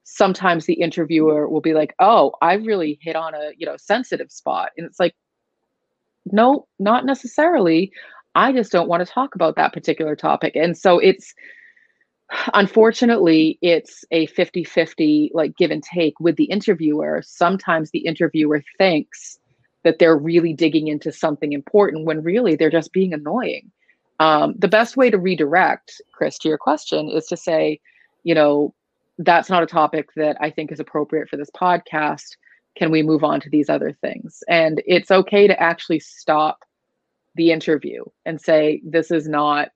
sometimes 0.04 0.64
the 0.64 0.74
interviewer 0.74 1.48
will 1.48 1.60
be 1.60 1.74
like, 1.74 1.94
oh, 1.98 2.32
I 2.40 2.54
really 2.54 2.98
hit 3.02 3.16
on 3.16 3.34
a, 3.34 3.50
you 3.56 3.66
know, 3.66 3.76
sensitive 3.76 4.30
spot. 4.30 4.70
And 4.76 4.86
it's 4.86 5.00
like, 5.00 5.14
no, 6.30 6.66
not 6.78 7.04
necessarily. 7.04 7.90
I 8.34 8.52
just 8.52 8.70
don't 8.70 8.88
want 8.88 9.04
to 9.04 9.12
talk 9.12 9.34
about 9.34 9.56
that 9.56 9.72
particular 9.72 10.14
topic. 10.14 10.54
And 10.54 10.78
so 10.78 10.98
it's, 10.98 11.34
unfortunately 12.54 13.58
it's 13.62 14.04
a 14.10 14.26
50-50 14.28 15.30
like 15.32 15.56
give 15.56 15.70
and 15.70 15.82
take 15.82 16.18
with 16.20 16.36
the 16.36 16.44
interviewer. 16.44 17.22
Sometimes 17.24 17.90
the 17.90 18.00
interviewer 18.00 18.62
thinks 18.76 19.38
that 19.84 19.98
they're 19.98 20.16
really 20.16 20.52
digging 20.52 20.88
into 20.88 21.12
something 21.12 21.52
important 21.52 22.04
when 22.04 22.22
really 22.22 22.56
they're 22.56 22.70
just 22.70 22.92
being 22.92 23.14
annoying. 23.14 23.70
Um, 24.20 24.54
the 24.58 24.68
best 24.68 24.96
way 24.96 25.10
to 25.10 25.18
redirect 25.18 26.00
chris 26.12 26.38
to 26.38 26.48
your 26.48 26.58
question 26.58 27.08
is 27.08 27.26
to 27.26 27.36
say 27.36 27.80
you 28.24 28.34
know 28.34 28.74
that's 29.18 29.48
not 29.48 29.62
a 29.62 29.66
topic 29.66 30.08
that 30.16 30.36
i 30.40 30.50
think 30.50 30.72
is 30.72 30.80
appropriate 30.80 31.28
for 31.28 31.36
this 31.36 31.50
podcast. 31.50 32.36
Can 32.76 32.90
we 32.90 33.02
move 33.02 33.24
on 33.24 33.40
to 33.40 33.50
these 33.50 33.68
other 33.68 33.92
things? 33.92 34.42
And 34.48 34.82
it's 34.86 35.10
okay 35.10 35.46
to 35.46 35.60
actually 35.60 36.00
stop 36.00 36.58
the 37.34 37.52
interview 37.52 38.04
and 38.26 38.40
say 38.40 38.82
this 38.84 39.10
is 39.10 39.28
not 39.28 39.70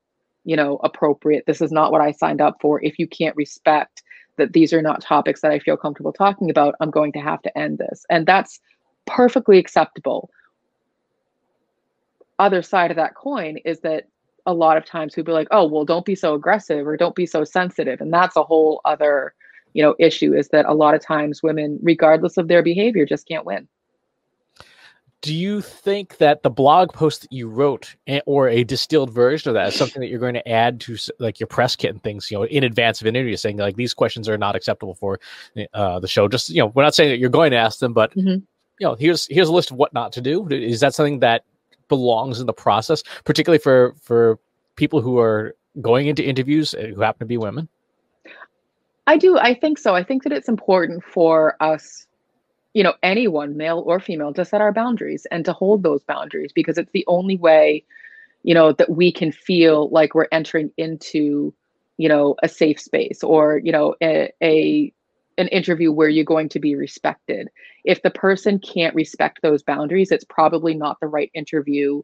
you 0.45 0.57
know 0.57 0.79
appropriate. 0.83 1.45
This 1.47 1.61
is 1.61 1.73
not 1.73 1.93
what 1.93 2.01
i 2.01 2.13
signed 2.13 2.41
up 2.41 2.57
for. 2.61 2.83
If 2.83 2.99
you 2.99 3.07
can't 3.07 3.37
respect 3.37 4.03
that 4.37 4.53
these 4.53 4.73
are 4.73 4.83
not 4.83 5.03
topics 5.03 5.43
that 5.43 5.53
i 5.53 5.59
feel 5.59 5.77
comfortable 5.77 6.13
talking 6.13 6.51
about 6.51 6.75
i'm 6.81 6.91
going 6.91 7.13
to 7.13 7.21
have 7.21 7.43
to 7.43 7.59
end 7.59 7.79
this. 7.79 8.05
And 8.11 8.27
that's 8.27 8.61
perfectly 9.07 9.59
acceptable. 9.59 10.31
Other 12.39 12.63
side 12.63 12.91
of 12.91 12.97
that 12.97 13.15
coin 13.15 13.59
is 13.65 13.81
that 13.81 14.09
a 14.47 14.55
lot 14.55 14.77
of 14.77 14.85
times 14.85 15.17
we'd 15.17 15.27
be 15.27 15.33
like 15.33 15.49
oh 15.51 15.67
well 15.67 15.85
don't 15.85 16.07
be 16.07 16.15
so 16.15 16.35
aggressive 16.35 16.87
or 16.87 16.97
don't 16.97 17.15
be 17.15 17.27
so 17.27 17.45
sensitive. 17.45 18.01
And 18.01 18.13
that's 18.13 18.37
a 18.37 18.43
whole 18.43 18.81
other 18.85 19.35
you 19.75 19.83
know 19.83 19.95
issue 19.99 20.35
is 20.35 20.49
that 20.49 20.67
a 20.67 20.75
lot 20.75 20.95
of 20.95 21.05
times 21.05 21.43
women 21.43 21.79
regardless 21.83 22.37
of 22.37 22.49
their 22.49 22.63
behavior 22.63 23.07
just 23.07 23.29
can't 23.29 23.47
win 23.47 23.69
do 25.23 25.33
you 25.33 25.61
think 25.61 26.19
that 26.19 26.43
the 26.43 26.51
blog 26.51 26.93
post 26.93 27.23
that 27.23 27.33
you 27.33 27.49
wrote 27.49 27.95
eh, 28.09 28.21
or 28.27 28.49
a 28.49 28.65
distilled 28.65 29.11
version 29.11 29.49
of 29.49 29.55
that 29.55 29.69
is 29.69 29.75
something 29.75 30.01
that 30.01 30.09
you're 30.09 30.19
going 30.19 30.35
to 30.35 30.47
add 30.49 30.81
to 30.81 30.99
like 31.21 31.39
your 31.41 31.47
press 31.47 31.77
kit 31.77 31.91
and 31.91 32.03
things 32.03 32.31
you 32.31 32.37
know 32.37 32.45
in 32.45 32.65
advance 32.65 33.01
of 33.01 33.07
an 33.07 33.17
interview 33.17 33.37
saying 33.37 33.57
like 33.57 33.77
these 33.77 33.95
questions 33.95 34.29
are 34.29 34.37
not 34.37 34.55
acceptable 34.55 34.95
for 34.95 35.19
uh, 35.73 35.99
the 36.01 36.09
show. 36.09 36.29
Just 36.29 36.51
you 36.51 36.61
know 36.61 36.67
we're 36.75 36.83
not 36.83 36.95
saying 36.95 37.09
that 37.11 37.19
you're 37.19 37.31
going 37.31 37.53
to 37.53 37.57
ask 37.57 37.79
them 37.79 37.93
but 37.93 38.15
mm-hmm. 38.15 38.29
you 38.29 38.45
know 38.81 38.95
here's 38.97 39.27
here's 39.29 39.49
a 39.49 39.53
list 39.53 39.71
of 39.71 39.77
what 39.77 39.95
not 39.95 40.13
to 40.13 40.21
do. 40.21 40.47
Is 40.49 40.81
that 40.81 40.93
something 40.95 41.21
that 41.21 41.45
belongs 41.89 42.41
in 42.41 42.47
the 42.47 42.53
process 42.53 43.03
particularly 43.25 43.61
for 43.61 43.95
for 44.03 44.39
people 44.77 45.01
who 45.01 45.19
are 45.19 45.55
going 45.81 46.09
into 46.09 46.25
interviews 46.25 46.75
eh, 46.75 46.89
who 46.89 47.01
happen 47.01 47.21
to 47.21 47.27
be 47.27 47.39
women? 47.39 47.69
I 49.07 49.17
do 49.17 49.39
i 49.39 49.55
think 49.55 49.79
so. 49.79 49.95
I 49.95 50.03
think 50.03 50.25
that 50.25 50.33
it's 50.33 50.49
important 50.49 51.05
for 51.05 51.57
us 51.61 52.07
you 52.75 52.83
know 52.83 52.95
anyone 53.03 53.57
male 53.57 53.83
or 53.87 54.01
female 54.01 54.33
to 54.33 54.45
set 54.45 54.61
our 54.61 54.73
boundaries 54.73 55.27
and 55.31 55.45
to 55.45 55.53
hold 55.53 55.83
those 55.83 56.03
boundaries 56.05 56.53
because 56.53 56.79
it's 56.79 56.93
the 56.93 57.05
only 57.07 57.37
way 57.37 57.85
you 58.43 58.55
know 58.55 58.73
that 58.73 58.91
we 58.91 59.13
can 59.13 59.33
feel 59.33 59.89
like 59.91 60.15
we're 60.15 60.29
entering 60.33 60.71
into 60.77 61.55
you 61.99 62.09
know 62.09 62.35
a 62.43 62.49
safe 62.49 62.81
space 62.81 63.23
or 63.23 63.59
you 63.59 63.73
know 63.73 63.95
a, 64.03 64.31
a 64.43 64.93
an 65.39 65.49
interview 65.49 65.91
where 65.91 66.11
you're 66.11 66.27
going 66.27 66.49
to 66.51 66.61
be 66.61 66.75
respected. 66.75 67.49
If 67.85 68.03
the 68.03 68.11
person 68.11 68.59
can't 68.59 68.95
respect 68.95 69.41
those 69.43 69.63
boundaries 69.63 70.11
it's 70.11 70.25
probably 70.25 70.75
not 70.75 70.99
the 71.01 71.09
right 71.09 71.31
interview 71.35 72.03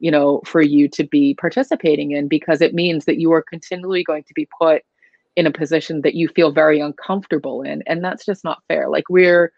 you 0.00 0.10
know 0.10 0.40
for 0.44 0.62
you 0.62 0.88
to 0.88 1.04
be 1.04 1.34
participating 1.34 2.12
in 2.12 2.28
because 2.28 2.60
it 2.60 2.74
means 2.74 3.04
that 3.04 3.18
you 3.18 3.32
are 3.32 3.42
continually 3.42 4.04
going 4.04 4.24
to 4.24 4.34
be 4.34 4.48
put 4.60 4.82
in 5.36 5.46
a 5.46 5.52
position 5.52 6.02
that 6.02 6.14
you 6.14 6.28
feel 6.28 6.50
very 6.50 6.80
uncomfortable 6.80 7.62
in 7.62 7.82
and 7.86 8.02
that's 8.04 8.26
just 8.26 8.42
not 8.42 8.62
fair. 8.66 8.88
Like 8.88 9.08
we're 9.08 9.52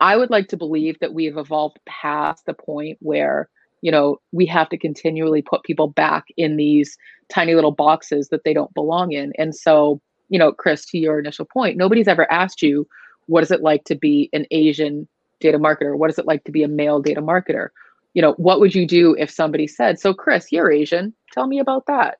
I 0.00 0.16
would 0.16 0.30
like 0.30 0.48
to 0.48 0.56
believe 0.56 0.98
that 1.00 1.14
we've 1.14 1.36
evolved 1.36 1.78
past 1.86 2.46
the 2.46 2.54
point 2.54 2.98
where, 3.00 3.48
you 3.80 3.90
know, 3.90 4.18
we 4.32 4.46
have 4.46 4.68
to 4.70 4.78
continually 4.78 5.42
put 5.42 5.64
people 5.64 5.88
back 5.88 6.26
in 6.36 6.56
these 6.56 6.96
tiny 7.28 7.54
little 7.54 7.72
boxes 7.72 8.28
that 8.28 8.44
they 8.44 8.54
don't 8.54 8.72
belong 8.74 9.12
in. 9.12 9.32
And 9.38 9.54
so, 9.54 10.00
you 10.28 10.38
know, 10.38 10.52
Chris, 10.52 10.84
to 10.86 10.98
your 10.98 11.18
initial 11.18 11.44
point, 11.44 11.76
nobody's 11.76 12.08
ever 12.08 12.30
asked 12.30 12.62
you, 12.62 12.86
what 13.26 13.42
is 13.42 13.50
it 13.50 13.62
like 13.62 13.84
to 13.84 13.94
be 13.94 14.30
an 14.32 14.46
Asian 14.50 15.08
data 15.40 15.58
marketer? 15.58 15.96
What 15.96 16.10
is 16.10 16.18
it 16.18 16.26
like 16.26 16.44
to 16.44 16.52
be 16.52 16.62
a 16.62 16.68
male 16.68 17.00
data 17.00 17.20
marketer? 17.20 17.68
You 18.14 18.22
know, 18.22 18.32
what 18.32 18.60
would 18.60 18.74
you 18.74 18.86
do 18.86 19.14
if 19.18 19.30
somebody 19.30 19.66
said, 19.66 20.00
so 20.00 20.14
Chris, 20.14 20.50
you're 20.50 20.70
Asian. 20.70 21.14
Tell 21.32 21.46
me 21.46 21.58
about 21.58 21.86
that. 21.86 22.18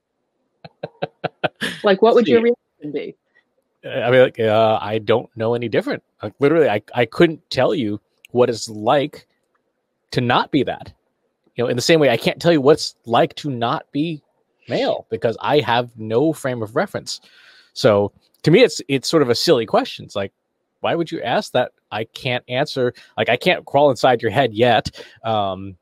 like, 1.83 2.03
what 2.03 2.15
would 2.15 2.29
your 2.29 2.43
reaction 2.43 2.93
be? 2.93 3.17
I 3.85 4.11
mean, 4.11 4.23
like, 4.23 4.41
uh, 4.41 4.79
I 4.81 4.99
don't 4.99 5.31
know 5.37 5.55
any 5.55 5.69
different. 5.69 6.03
Like, 6.23 6.35
literally, 6.41 6.69
I, 6.69 6.83
I 6.95 7.05
couldn't 7.07 7.49
tell 7.51 7.75
you 7.75 8.01
what 8.33 8.51
it's 8.51 8.69
like 8.69 9.27
to 10.13 10.21
not 10.21 10.51
be 10.51 10.63
that. 10.65 10.93
You 11.55 11.65
know, 11.65 11.69
in 11.69 11.77
the 11.77 11.83
same 11.83 12.01
way, 12.01 12.11
I 12.11 12.17
can't 12.17 12.41
tell 12.41 12.53
you 12.53 12.61
what's 12.61 12.95
like 13.07 13.35
to 13.37 13.51
not 13.51 13.91
be 13.93 14.23
male 14.69 15.07
because 15.11 15.37
I 15.41 15.61
have 15.61 15.91
no 15.97 16.33
frame 16.33 16.63
of 16.63 16.77
reference. 16.77 17.21
So 17.73 18.13
to 18.43 18.51
me, 18.51 18.63
it's 18.63 18.81
it's 18.89 19.09
sort 19.09 19.23
of 19.23 19.31
a 19.31 19.35
silly 19.35 19.67
question. 19.67 20.05
It's 20.05 20.17
like, 20.17 20.33
why 20.81 20.95
would 20.95 21.11
you 21.11 21.21
ask 21.23 21.53
that? 21.53 21.73
I 21.91 22.05
can't 22.05 22.45
answer. 22.49 22.93
Like, 23.17 23.29
I 23.29 23.37
can't 23.37 23.65
crawl 23.65 23.91
inside 23.91 24.23
your 24.23 24.31
head 24.31 24.53
yet. 24.55 25.05
Um, 25.25 25.77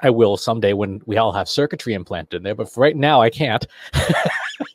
I 0.00 0.10
will 0.10 0.36
someday 0.36 0.72
when 0.74 1.00
we 1.06 1.16
all 1.16 1.32
have 1.32 1.48
circuitry 1.48 1.94
implanted 1.94 2.34
in 2.38 2.42
there, 2.44 2.54
but 2.54 2.70
right 2.76 2.96
now, 2.96 3.20
I 3.20 3.30
can't. 3.30 3.66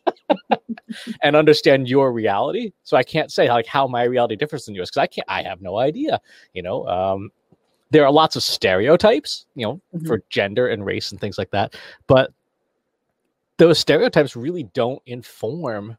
and 1.22 1.36
understand 1.36 1.88
your 1.88 2.12
reality. 2.12 2.72
So 2.84 2.98
I 2.98 3.04
can't 3.04 3.32
say 3.32 3.50
like 3.50 3.68
how 3.68 3.88
my 3.88 4.04
reality 4.04 4.36
differs 4.36 4.66
than 4.66 4.76
yours 4.76 4.90
because 4.90 5.02
I 5.02 5.08
can't. 5.08 5.28
I 5.30 5.44
have 5.44 5.62
no 5.62 5.78
idea. 5.78 6.20
You 6.54 6.64
know, 6.64 6.88
um, 6.88 7.32
there 7.92 8.06
are 8.06 8.12
lots 8.12 8.36
of 8.36 8.44
stereotypes. 8.44 9.46
You 9.56 9.68
know, 9.68 9.82
mm-hmm. 9.96 10.06
for 10.06 10.22
gender 10.30 10.68
and 10.68 10.86
race 10.86 11.12
and 11.12 11.20
things 11.20 11.38
like 11.38 11.52
that, 11.52 11.76
but 12.08 12.32
those 13.58 13.80
stereotypes 13.80 14.36
really 14.36 14.64
don't 14.74 15.02
inform 15.06 15.98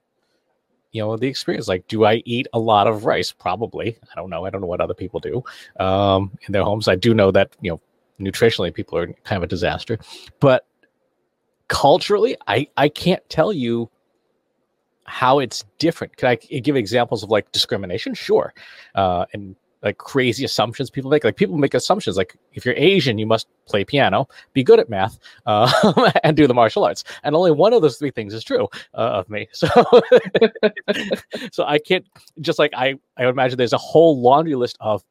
you 0.95 1.03
know 1.03 1.17
the 1.17 1.27
experience 1.27 1.69
like 1.69 1.87
do 1.89 2.05
i 2.05 2.23
eat 2.25 2.47
a 2.55 2.59
lot 2.59 2.87
of 2.87 3.05
rice 3.05 3.33
probably 3.33 3.99
i 4.11 4.15
don't 4.15 4.31
know 4.31 4.47
i 4.47 4.51
don't 4.51 4.61
know 4.61 4.67
what 4.67 4.81
other 4.81 4.95
people 4.95 5.21
do 5.21 5.43
um, 5.85 6.31
in 6.47 6.53
their 6.53 6.63
homes 6.63 6.89
i 6.89 6.95
do 6.95 7.13
know 7.13 7.31
that 7.31 7.55
you 7.61 7.71
know 7.71 7.81
nutritionally 8.21 8.73
people 8.73 8.97
are 8.97 9.09
kind 9.25 9.37
of 9.37 9.43
a 9.43 9.47
disaster 9.47 9.99
but 10.41 10.67
culturally 11.69 12.37
i 12.47 12.67
i 12.77 12.89
can't 12.89 13.29
tell 13.29 13.53
you 13.53 13.91
how 15.05 15.39
it's 15.39 15.65
different. 15.79 16.17
Could 16.17 16.29
I 16.29 16.37
give 16.37 16.77
examples 16.77 17.23
of 17.23 17.31
like 17.31 17.51
discrimination? 17.53 18.15
Sure. 18.15 18.53
Uh, 18.95 19.27
and 19.33 19.57
like 19.85 19.99
crazy 19.99 20.45
assumptions 20.45 20.91
people 20.91 21.11
make. 21.11 21.23
Like 21.23 21.37
people 21.37 21.59
make 21.59 21.75
assumptions 21.75 22.17
like 22.17 22.37
if 22.55 22.65
you're 22.65 22.75
Asian, 22.77 23.19
you 23.19 23.27
must 23.27 23.47
play 23.67 23.85
piano, 23.85 24.27
be 24.55 24.65
good 24.65 24.81
at 24.81 24.89
math, 24.89 25.19
uh, 25.47 26.11
and 26.25 26.37
do 26.37 26.47
the 26.47 26.55
martial 26.55 26.85
arts. 26.85 27.05
And 27.23 27.37
only 27.37 27.51
one 27.51 27.75
of 27.75 27.83
those 27.83 27.99
three 27.99 28.11
things 28.11 28.33
is 28.33 28.43
true 28.43 28.69
uh, 28.95 29.21
of 29.21 29.29
me. 29.29 29.47
So, 29.55 29.69
so 31.53 31.65
I 31.65 31.79
can't 31.79 32.07
just 32.41 32.59
like 32.59 32.73
I 32.75 32.95
I 33.17 33.27
would 33.27 33.33
imagine 33.33 33.57
there's 33.59 33.73
a 33.73 33.79
whole 33.79 34.21
laundry 34.21 34.55
list 34.55 34.77
of 34.81 35.05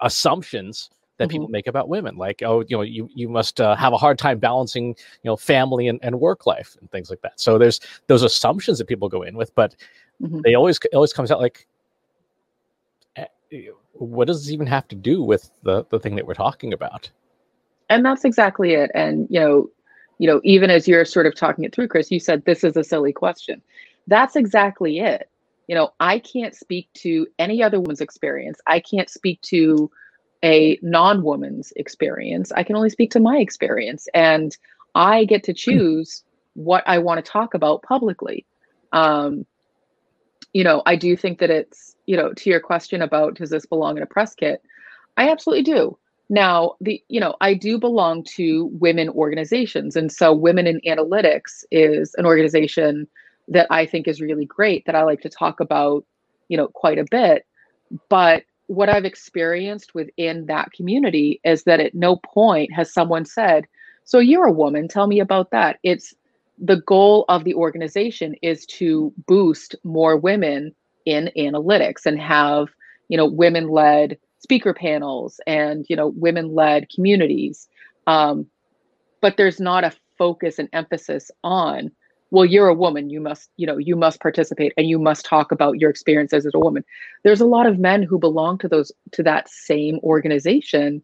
assumptions 0.00 0.90
that 1.18 1.24
mm-hmm. 1.24 1.32
people 1.32 1.48
make 1.48 1.66
about 1.66 1.88
women 1.88 2.16
like 2.16 2.42
oh 2.42 2.60
you 2.68 2.76
know 2.76 2.82
you 2.82 3.08
you 3.14 3.28
must 3.28 3.60
uh, 3.60 3.74
have 3.76 3.92
a 3.92 3.96
hard 3.96 4.18
time 4.18 4.38
balancing 4.38 4.88
you 4.88 5.30
know 5.30 5.36
family 5.36 5.88
and, 5.88 5.98
and 6.02 6.20
work 6.20 6.46
life 6.46 6.76
and 6.80 6.90
things 6.90 7.10
like 7.10 7.20
that. 7.22 7.38
So 7.40 7.58
there's 7.58 7.80
those 8.06 8.22
assumptions 8.22 8.78
that 8.78 8.86
people 8.86 9.08
go 9.08 9.22
in 9.22 9.36
with 9.36 9.54
but 9.54 9.74
mm-hmm. 10.22 10.40
they 10.44 10.54
always 10.54 10.78
it 10.78 10.94
always 10.94 11.12
comes 11.12 11.30
out 11.30 11.40
like 11.40 11.66
eh, 13.16 13.24
what 13.92 14.26
does 14.26 14.44
this 14.44 14.52
even 14.52 14.66
have 14.66 14.86
to 14.88 14.96
do 14.96 15.22
with 15.22 15.50
the 15.62 15.84
the 15.90 15.98
thing 15.98 16.16
that 16.16 16.26
we're 16.26 16.34
talking 16.34 16.72
about? 16.72 17.10
And 17.88 18.04
that's 18.04 18.24
exactly 18.24 18.74
it 18.74 18.90
and 18.94 19.26
you 19.30 19.40
know 19.40 19.70
you 20.18 20.26
know 20.26 20.40
even 20.44 20.70
as 20.70 20.88
you're 20.88 21.04
sort 21.04 21.26
of 21.26 21.34
talking 21.34 21.64
it 21.64 21.74
through 21.74 21.88
chris 21.88 22.10
you 22.10 22.18
said 22.18 22.44
this 22.44 22.64
is 22.64 22.76
a 22.76 22.84
silly 22.84 23.12
question. 23.12 23.62
That's 24.06 24.36
exactly 24.36 24.98
it. 24.98 25.28
You 25.66 25.74
know 25.74 25.92
i 26.00 26.18
can't 26.18 26.54
speak 26.54 26.88
to 26.94 27.26
any 27.38 27.62
other 27.62 27.80
woman's 27.80 28.00
experience. 28.00 28.60
I 28.66 28.80
can't 28.80 29.10
speak 29.10 29.40
to 29.42 29.90
a 30.46 30.78
non 30.80 31.24
woman's 31.24 31.72
experience. 31.74 32.52
I 32.52 32.62
can 32.62 32.76
only 32.76 32.90
speak 32.90 33.10
to 33.10 33.20
my 33.20 33.38
experience, 33.38 34.06
and 34.14 34.56
I 34.94 35.24
get 35.24 35.42
to 35.44 35.52
choose 35.52 36.22
what 36.54 36.84
I 36.86 36.98
want 36.98 37.22
to 37.22 37.30
talk 37.30 37.52
about 37.52 37.82
publicly. 37.82 38.46
Um, 38.92 39.44
you 40.52 40.62
know, 40.62 40.82
I 40.86 40.94
do 40.94 41.16
think 41.16 41.40
that 41.40 41.50
it's, 41.50 41.96
you 42.06 42.16
know, 42.16 42.32
to 42.32 42.48
your 42.48 42.60
question 42.60 43.02
about 43.02 43.34
does 43.34 43.50
this 43.50 43.66
belong 43.66 43.96
in 43.96 44.04
a 44.04 44.06
press 44.06 44.34
kit? 44.36 44.62
I 45.16 45.28
absolutely 45.28 45.64
do. 45.64 45.98
Now, 46.28 46.76
the 46.80 47.02
you 47.08 47.18
know, 47.20 47.34
I 47.40 47.54
do 47.54 47.76
belong 47.76 48.22
to 48.36 48.66
women 48.66 49.08
organizations, 49.08 49.96
and 49.96 50.12
so 50.12 50.32
Women 50.32 50.68
in 50.68 50.80
Analytics 50.86 51.64
is 51.72 52.14
an 52.18 52.24
organization 52.24 53.08
that 53.48 53.66
I 53.70 53.84
think 53.84 54.06
is 54.06 54.20
really 54.20 54.44
great 54.44 54.86
that 54.86 54.94
I 54.94 55.02
like 55.02 55.22
to 55.22 55.28
talk 55.28 55.58
about, 55.58 56.04
you 56.48 56.56
know, 56.56 56.68
quite 56.68 56.98
a 56.98 57.06
bit. 57.10 57.46
But 58.08 58.44
what 58.66 58.88
I've 58.88 59.04
experienced 59.04 59.94
within 59.94 60.46
that 60.46 60.72
community 60.72 61.40
is 61.44 61.64
that 61.64 61.80
at 61.80 61.94
no 61.94 62.16
point 62.16 62.72
has 62.72 62.92
someone 62.92 63.24
said, 63.24 63.66
So 64.04 64.18
you're 64.18 64.46
a 64.46 64.52
woman, 64.52 64.88
tell 64.88 65.06
me 65.06 65.20
about 65.20 65.50
that. 65.50 65.78
It's 65.82 66.14
the 66.58 66.80
goal 66.86 67.24
of 67.28 67.44
the 67.44 67.54
organization 67.54 68.34
is 68.42 68.66
to 68.66 69.12
boost 69.26 69.74
more 69.84 70.16
women 70.16 70.74
in 71.04 71.30
analytics 71.36 72.06
and 72.06 72.20
have, 72.20 72.68
you 73.08 73.16
know, 73.16 73.26
women 73.26 73.68
led 73.68 74.18
speaker 74.38 74.74
panels 74.74 75.38
and, 75.46 75.86
you 75.88 75.96
know, 75.96 76.08
women 76.16 76.54
led 76.54 76.88
communities. 76.94 77.68
Um, 78.06 78.46
but 79.20 79.36
there's 79.36 79.60
not 79.60 79.84
a 79.84 79.92
focus 80.18 80.58
and 80.58 80.68
emphasis 80.72 81.30
on 81.44 81.90
well 82.36 82.44
you're 82.44 82.68
a 82.68 82.74
woman 82.74 83.08
you 83.08 83.18
must 83.18 83.48
you 83.56 83.66
know 83.66 83.78
you 83.78 83.96
must 83.96 84.20
participate 84.20 84.74
and 84.76 84.86
you 84.86 84.98
must 84.98 85.24
talk 85.24 85.50
about 85.50 85.78
your 85.78 85.88
experiences 85.88 86.44
as 86.44 86.52
a 86.54 86.58
woman. 86.58 86.84
There's 87.24 87.40
a 87.40 87.46
lot 87.46 87.64
of 87.64 87.78
men 87.78 88.02
who 88.02 88.18
belong 88.18 88.58
to 88.58 88.68
those 88.68 88.92
to 89.12 89.22
that 89.22 89.48
same 89.48 89.98
organization 90.02 91.02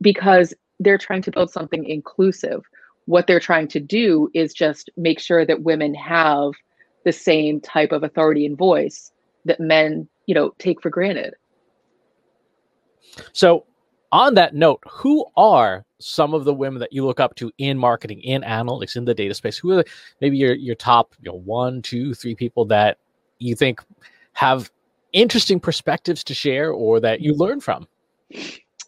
because 0.00 0.54
they're 0.78 0.96
trying 0.96 1.20
to 1.22 1.30
build 1.30 1.50
something 1.50 1.84
inclusive. 1.84 2.62
What 3.04 3.26
they're 3.26 3.38
trying 3.38 3.68
to 3.68 3.80
do 3.80 4.30
is 4.32 4.54
just 4.54 4.88
make 4.96 5.20
sure 5.20 5.44
that 5.44 5.62
women 5.62 5.92
have 5.94 6.52
the 7.04 7.12
same 7.12 7.60
type 7.60 7.92
of 7.92 8.02
authority 8.02 8.46
and 8.46 8.56
voice 8.56 9.12
that 9.44 9.60
men 9.60 10.08
you 10.24 10.34
know 10.34 10.54
take 10.58 10.80
for 10.80 10.88
granted. 10.88 11.34
So 13.34 13.66
on 14.12 14.34
that 14.34 14.54
note, 14.54 14.82
who 14.88 15.24
are 15.36 15.84
some 15.98 16.34
of 16.34 16.44
the 16.44 16.54
women 16.54 16.80
that 16.80 16.92
you 16.92 17.04
look 17.04 17.20
up 17.20 17.34
to 17.36 17.50
in 17.58 17.78
marketing, 17.78 18.20
in 18.20 18.42
analytics, 18.42 18.96
in 18.96 19.04
the 19.04 19.14
data 19.14 19.34
space? 19.34 19.58
Who 19.58 19.78
are 19.78 19.84
maybe 20.20 20.36
your 20.36 20.54
your 20.54 20.74
top, 20.74 21.14
you 21.20 21.30
know, 21.30 21.38
one, 21.38 21.82
two, 21.82 22.14
three 22.14 22.34
people 22.34 22.64
that 22.66 22.98
you 23.38 23.54
think 23.54 23.80
have 24.32 24.70
interesting 25.12 25.60
perspectives 25.60 26.24
to 26.24 26.34
share 26.34 26.72
or 26.72 27.00
that 27.00 27.20
you 27.20 27.34
learn 27.34 27.60
from? 27.60 27.86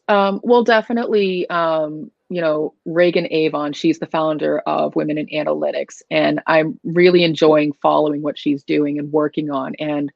Um, 0.09 0.41
well, 0.43 0.65
definitely, 0.65 1.49
um, 1.51 2.11
you 2.29 2.41
know, 2.41 2.75
Reagan 2.85 3.29
Avon. 3.31 3.73
She's 3.73 3.99
the 3.99 4.07
founder 4.07 4.61
of 4.61 4.97
Women 4.97 5.19
in 5.19 5.27
Analytics, 5.27 6.03
and 6.11 6.41
I'm 6.47 6.79
really 6.85 7.25
enjoying 7.25 7.73
following 7.75 8.23
what 8.23 8.39
she's 8.39 8.63
doing 8.65 8.99
and 8.99 9.13
working 9.13 9.51
on, 9.51 9.75
and 9.79 10.13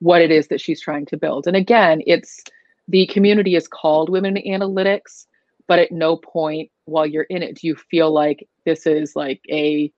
what 0.00 0.20
it 0.22 0.30
is 0.30 0.48
that 0.48 0.60
she's 0.60 0.80
trying 0.80 1.06
to 1.06 1.16
build. 1.16 1.46
And 1.46 1.56
again, 1.56 2.02
it's 2.06 2.42
the 2.90 3.06
community 3.06 3.54
is 3.54 3.68
called 3.68 4.10
Women 4.10 4.36
in 4.36 4.60
Analytics, 4.60 5.26
but 5.68 5.78
at 5.78 5.92
no 5.92 6.16
point 6.16 6.70
while 6.84 7.06
you're 7.06 7.24
in 7.24 7.42
it 7.42 7.56
do 7.56 7.68
you 7.68 7.76
feel 7.76 8.12
like 8.12 8.48
this 8.64 8.86
is 8.86 9.14
like 9.14 9.40
a 9.50 9.92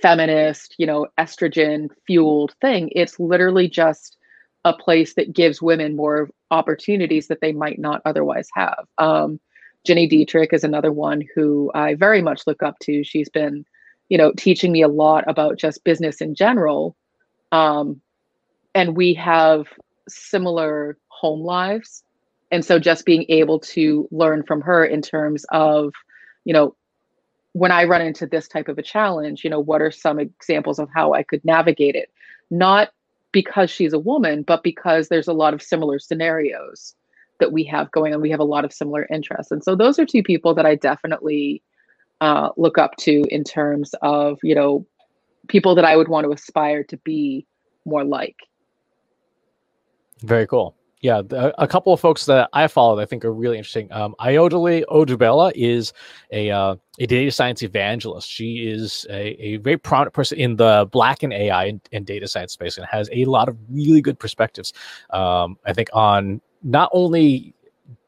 feminist, 0.00 0.74
you 0.78 0.86
know, 0.86 1.06
estrogen 1.18 1.88
fueled 2.06 2.54
thing. 2.60 2.90
It's 2.92 3.20
literally 3.20 3.68
just 3.68 4.16
a 4.64 4.72
place 4.72 5.14
that 5.14 5.32
gives 5.32 5.62
women 5.62 5.94
more 5.94 6.30
opportunities 6.50 7.28
that 7.28 7.40
they 7.40 7.52
might 7.52 7.78
not 7.78 8.02
otherwise 8.04 8.48
have. 8.54 8.86
Um, 8.98 9.38
Gini 9.86 10.08
Dietrich 10.08 10.52
is 10.52 10.64
another 10.64 10.90
one 10.90 11.22
who 11.34 11.70
I 11.74 11.94
very 11.94 12.22
much 12.22 12.46
look 12.46 12.62
up 12.62 12.78
to. 12.80 13.04
She's 13.04 13.28
been, 13.28 13.64
you 14.08 14.18
know, 14.18 14.32
teaching 14.36 14.72
me 14.72 14.82
a 14.82 14.88
lot 14.88 15.24
about 15.28 15.58
just 15.58 15.84
business 15.84 16.20
in 16.20 16.34
general. 16.34 16.96
Um, 17.52 18.00
and 18.74 18.96
we 18.96 19.14
have 19.14 19.66
similar 20.08 20.96
home 21.18 21.40
lives. 21.40 22.02
And 22.50 22.64
so 22.64 22.78
just 22.78 23.04
being 23.04 23.24
able 23.28 23.58
to 23.60 24.08
learn 24.10 24.42
from 24.44 24.60
her 24.60 24.84
in 24.84 25.02
terms 25.02 25.44
of, 25.50 25.92
you 26.44 26.52
know, 26.52 26.76
when 27.52 27.72
I 27.72 27.84
run 27.84 28.02
into 28.02 28.26
this 28.26 28.48
type 28.48 28.68
of 28.68 28.78
a 28.78 28.82
challenge, 28.82 29.42
you 29.42 29.50
know, 29.50 29.60
what 29.60 29.80
are 29.80 29.90
some 29.90 30.18
examples 30.18 30.78
of 30.78 30.88
how 30.94 31.14
I 31.14 31.22
could 31.22 31.44
navigate 31.44 31.94
it? 31.94 32.10
Not 32.50 32.90
because 33.32 33.70
she's 33.70 33.92
a 33.92 33.98
woman, 33.98 34.42
but 34.42 34.62
because 34.62 35.08
there's 35.08 35.28
a 35.28 35.32
lot 35.32 35.54
of 35.54 35.62
similar 35.62 35.98
scenarios 35.98 36.94
that 37.40 37.52
we 37.52 37.64
have 37.64 37.90
going 37.90 38.14
on. 38.14 38.20
We 38.20 38.30
have 38.30 38.40
a 38.40 38.44
lot 38.44 38.64
of 38.64 38.72
similar 38.72 39.06
interests. 39.10 39.50
And 39.50 39.64
so 39.64 39.74
those 39.74 39.98
are 39.98 40.06
two 40.06 40.22
people 40.22 40.54
that 40.54 40.66
I 40.66 40.74
definitely 40.74 41.62
uh, 42.20 42.50
look 42.56 42.78
up 42.78 42.96
to 42.98 43.24
in 43.30 43.42
terms 43.44 43.94
of, 44.02 44.38
you 44.42 44.54
know, 44.54 44.86
people 45.48 45.74
that 45.74 45.84
I 45.84 45.96
would 45.96 46.08
want 46.08 46.24
to 46.24 46.32
aspire 46.32 46.84
to 46.84 46.96
be 46.98 47.46
more 47.84 48.04
like. 48.04 48.36
Very 50.22 50.46
cool. 50.46 50.74
Yeah, 51.06 51.22
a 51.30 51.68
couple 51.68 51.92
of 51.92 52.00
folks 52.00 52.26
that 52.26 52.48
I 52.52 52.66
follow 52.66 52.98
I 52.98 53.06
think 53.06 53.24
are 53.24 53.32
really 53.32 53.58
interesting. 53.58 53.92
Um, 53.92 54.16
Ayodele 54.18 54.84
Odubela 54.86 55.52
is 55.54 55.92
a 56.32 56.50
uh, 56.50 56.74
a 56.98 57.06
data 57.06 57.30
science 57.30 57.62
evangelist. 57.62 58.28
She 58.28 58.66
is 58.66 59.06
a, 59.08 59.40
a 59.40 59.58
very 59.58 59.76
prominent 59.76 60.14
person 60.14 60.36
in 60.36 60.56
the 60.56 60.88
Black 60.90 61.22
in 61.22 61.30
AI 61.30 61.66
and, 61.66 61.80
and, 61.92 62.04
data 62.04 62.26
science 62.26 62.54
space, 62.54 62.76
and 62.76 62.84
has 62.90 63.08
a 63.12 63.24
lot 63.26 63.48
of 63.48 63.56
really 63.70 64.00
good 64.00 64.18
perspectives. 64.18 64.72
Um, 65.10 65.56
I 65.64 65.72
think 65.72 65.90
on 65.92 66.40
not 66.64 66.90
only 66.92 67.54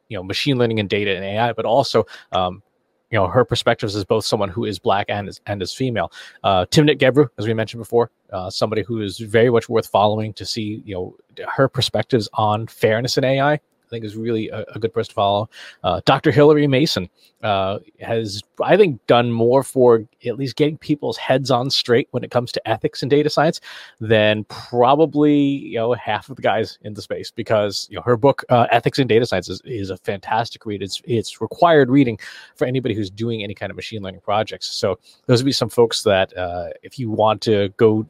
you 0.09 0.17
know 0.17 0.25
machine 0.25 0.59
learning 0.59 0.81
and 0.81 0.89
data 0.89 1.15
and 1.15 1.25
AI, 1.25 1.53
but 1.53 1.67
also 1.67 2.05
um, 2.33 2.65
you 3.11 3.18
know 3.18 3.27
her 3.27 3.44
perspectives 3.44 3.97
as 3.97 4.05
both 4.05 4.25
someone 4.25 4.49
who 4.49 4.64
is 4.64 4.79
black 4.79 5.07
and 5.09 5.29
is 5.29 5.40
and 5.47 5.62
is 5.62 5.73
female. 5.73 6.12
Uh, 6.44 6.66
Timnit 6.66 6.99
Gebru, 6.99 7.29
as 7.38 7.47
we 7.47 7.55
mentioned 7.55 7.81
before, 7.81 8.11
uh, 8.33 8.51
somebody 8.51 8.83
who 8.83 9.01
is 9.01 9.18
very 9.18 9.51
much 9.51 9.68
worth 9.68 9.87
following 9.87 10.33
to 10.35 10.44
see 10.44 10.83
you 10.85 10.94
know 10.94 11.16
her 11.47 11.68
perspectives 11.68 12.29
on 12.35 12.66
fairness 12.66 13.16
in 13.18 13.25
AI 13.25 13.61
I 13.88 13.90
think 13.90 14.05
is 14.05 14.16
really 14.16 14.48
a, 14.51 14.64
a 14.74 14.79
good 14.79 14.92
person 14.92 15.11
to 15.11 15.14
follow. 15.14 15.51
Uh, 15.83 16.01
Dr. 16.05 16.31
Hilary 16.31 16.66
Mason 16.66 17.09
uh, 17.42 17.79
has, 18.01 18.42
I 18.62 18.77
think, 18.77 19.05
done 19.07 19.33
more 19.33 19.62
for 19.62 20.05
at 20.27 20.37
least 20.37 20.57
getting 20.57 20.77
people's 20.77 21.16
heads 21.16 21.51
on 21.51 21.70
straight 21.70 22.09
when 22.11 22.22
it 22.22 22.31
comes 22.31 22.53
to 22.53 22.68
ethics 22.68 23.03
and 23.03 23.11
data 23.11 23.31
science 23.31 23.61
than 24.01 24.44
probably 24.44 25.35
you 25.35 25.79
know 25.79 25.94
half 25.94 26.29
of 26.29 26.37
the 26.37 26.42
guys 26.42 26.79
in 26.83 26.94
the 26.94 27.03
space 27.03 27.31
because 27.31 27.87
you 27.90 27.96
know 27.96 28.03
her 28.03 28.16
book 28.16 28.44
uh, 28.51 28.66
Ethics 28.70 28.98
in 28.98 29.07
Data 29.07 29.24
Science 29.24 29.48
is, 29.48 29.62
is 29.64 29.90
a 29.90 29.96
fantastic 29.96 30.66
read. 30.66 30.83
It's 30.83 31.01
it's 31.05 31.40
required 31.40 31.88
reading 31.88 32.18
for 32.57 32.66
anybody 32.66 32.94
who's 32.94 33.11
doing 33.11 33.42
any 33.42 33.55
kind 33.55 33.70
of 33.70 33.77
machine 33.77 34.03
learning 34.03 34.20
projects. 34.20 34.66
So 34.66 34.98
those 35.27 35.42
would 35.42 35.46
be 35.46 35.53
some 35.53 35.70
folks 35.70 36.03
that 36.03 36.37
uh, 36.37 36.70
if 36.83 36.98
you 36.98 37.11
want 37.11 37.40
to 37.42 37.70
go 37.77 38.07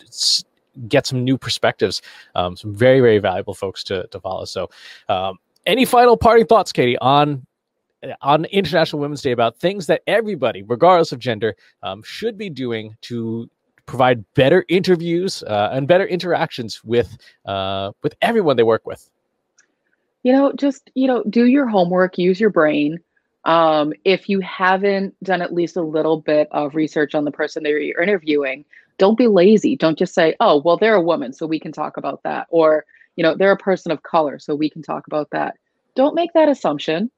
get 0.88 1.06
some 1.06 1.24
new 1.24 1.36
perspectives, 1.36 2.02
um, 2.34 2.56
some 2.56 2.74
very 2.74 3.00
very 3.00 3.18
valuable 3.18 3.54
folks 3.54 3.84
to 3.84 4.06
to 4.08 4.20
follow. 4.20 4.44
So. 4.44 4.70
Um, 5.08 5.38
any 5.68 5.84
final 5.84 6.16
parting 6.16 6.46
thoughts, 6.46 6.72
Katie, 6.72 6.98
on 6.98 7.46
on 8.22 8.44
International 8.46 9.00
Women's 9.00 9.22
Day 9.22 9.32
about 9.32 9.58
things 9.58 9.86
that 9.86 10.02
everybody, 10.06 10.62
regardless 10.62 11.12
of 11.12 11.18
gender, 11.18 11.54
um, 11.82 12.02
should 12.02 12.38
be 12.38 12.48
doing 12.48 12.96
to 13.02 13.48
provide 13.86 14.24
better 14.34 14.64
interviews 14.68 15.42
uh, 15.44 15.70
and 15.72 15.86
better 15.86 16.06
interactions 16.06 16.82
with 16.82 17.16
uh, 17.44 17.92
with 18.02 18.14
everyone 18.22 18.56
they 18.56 18.62
work 18.62 18.86
with? 18.86 19.08
You 20.22 20.32
know, 20.32 20.52
just 20.52 20.90
you 20.94 21.06
know, 21.06 21.22
do 21.24 21.46
your 21.46 21.68
homework, 21.68 22.18
use 22.18 22.40
your 22.40 22.50
brain. 22.50 22.98
Um, 23.44 23.92
if 24.04 24.28
you 24.28 24.40
haven't 24.40 25.14
done 25.22 25.42
at 25.42 25.54
least 25.54 25.76
a 25.76 25.82
little 25.82 26.20
bit 26.20 26.48
of 26.50 26.74
research 26.74 27.14
on 27.14 27.24
the 27.24 27.30
person 27.30 27.62
that 27.62 27.70
you're 27.70 28.02
interviewing, 28.02 28.64
don't 28.98 29.16
be 29.16 29.28
lazy. 29.28 29.76
Don't 29.76 29.98
just 29.98 30.14
say, 30.14 30.34
"Oh, 30.40 30.62
well, 30.64 30.76
they're 30.76 30.94
a 30.94 31.00
woman, 31.00 31.32
so 31.32 31.46
we 31.46 31.60
can 31.60 31.72
talk 31.72 31.96
about 31.96 32.22
that," 32.24 32.46
or 32.50 32.84
you 33.18 33.24
know, 33.24 33.34
they're 33.34 33.50
a 33.50 33.56
person 33.56 33.90
of 33.90 34.04
color, 34.04 34.38
so 34.38 34.54
we 34.54 34.70
can 34.70 34.80
talk 34.80 35.08
about 35.08 35.28
that. 35.32 35.56
Don't 35.96 36.14
make 36.14 36.32
that 36.34 36.48
assumption. 36.48 37.10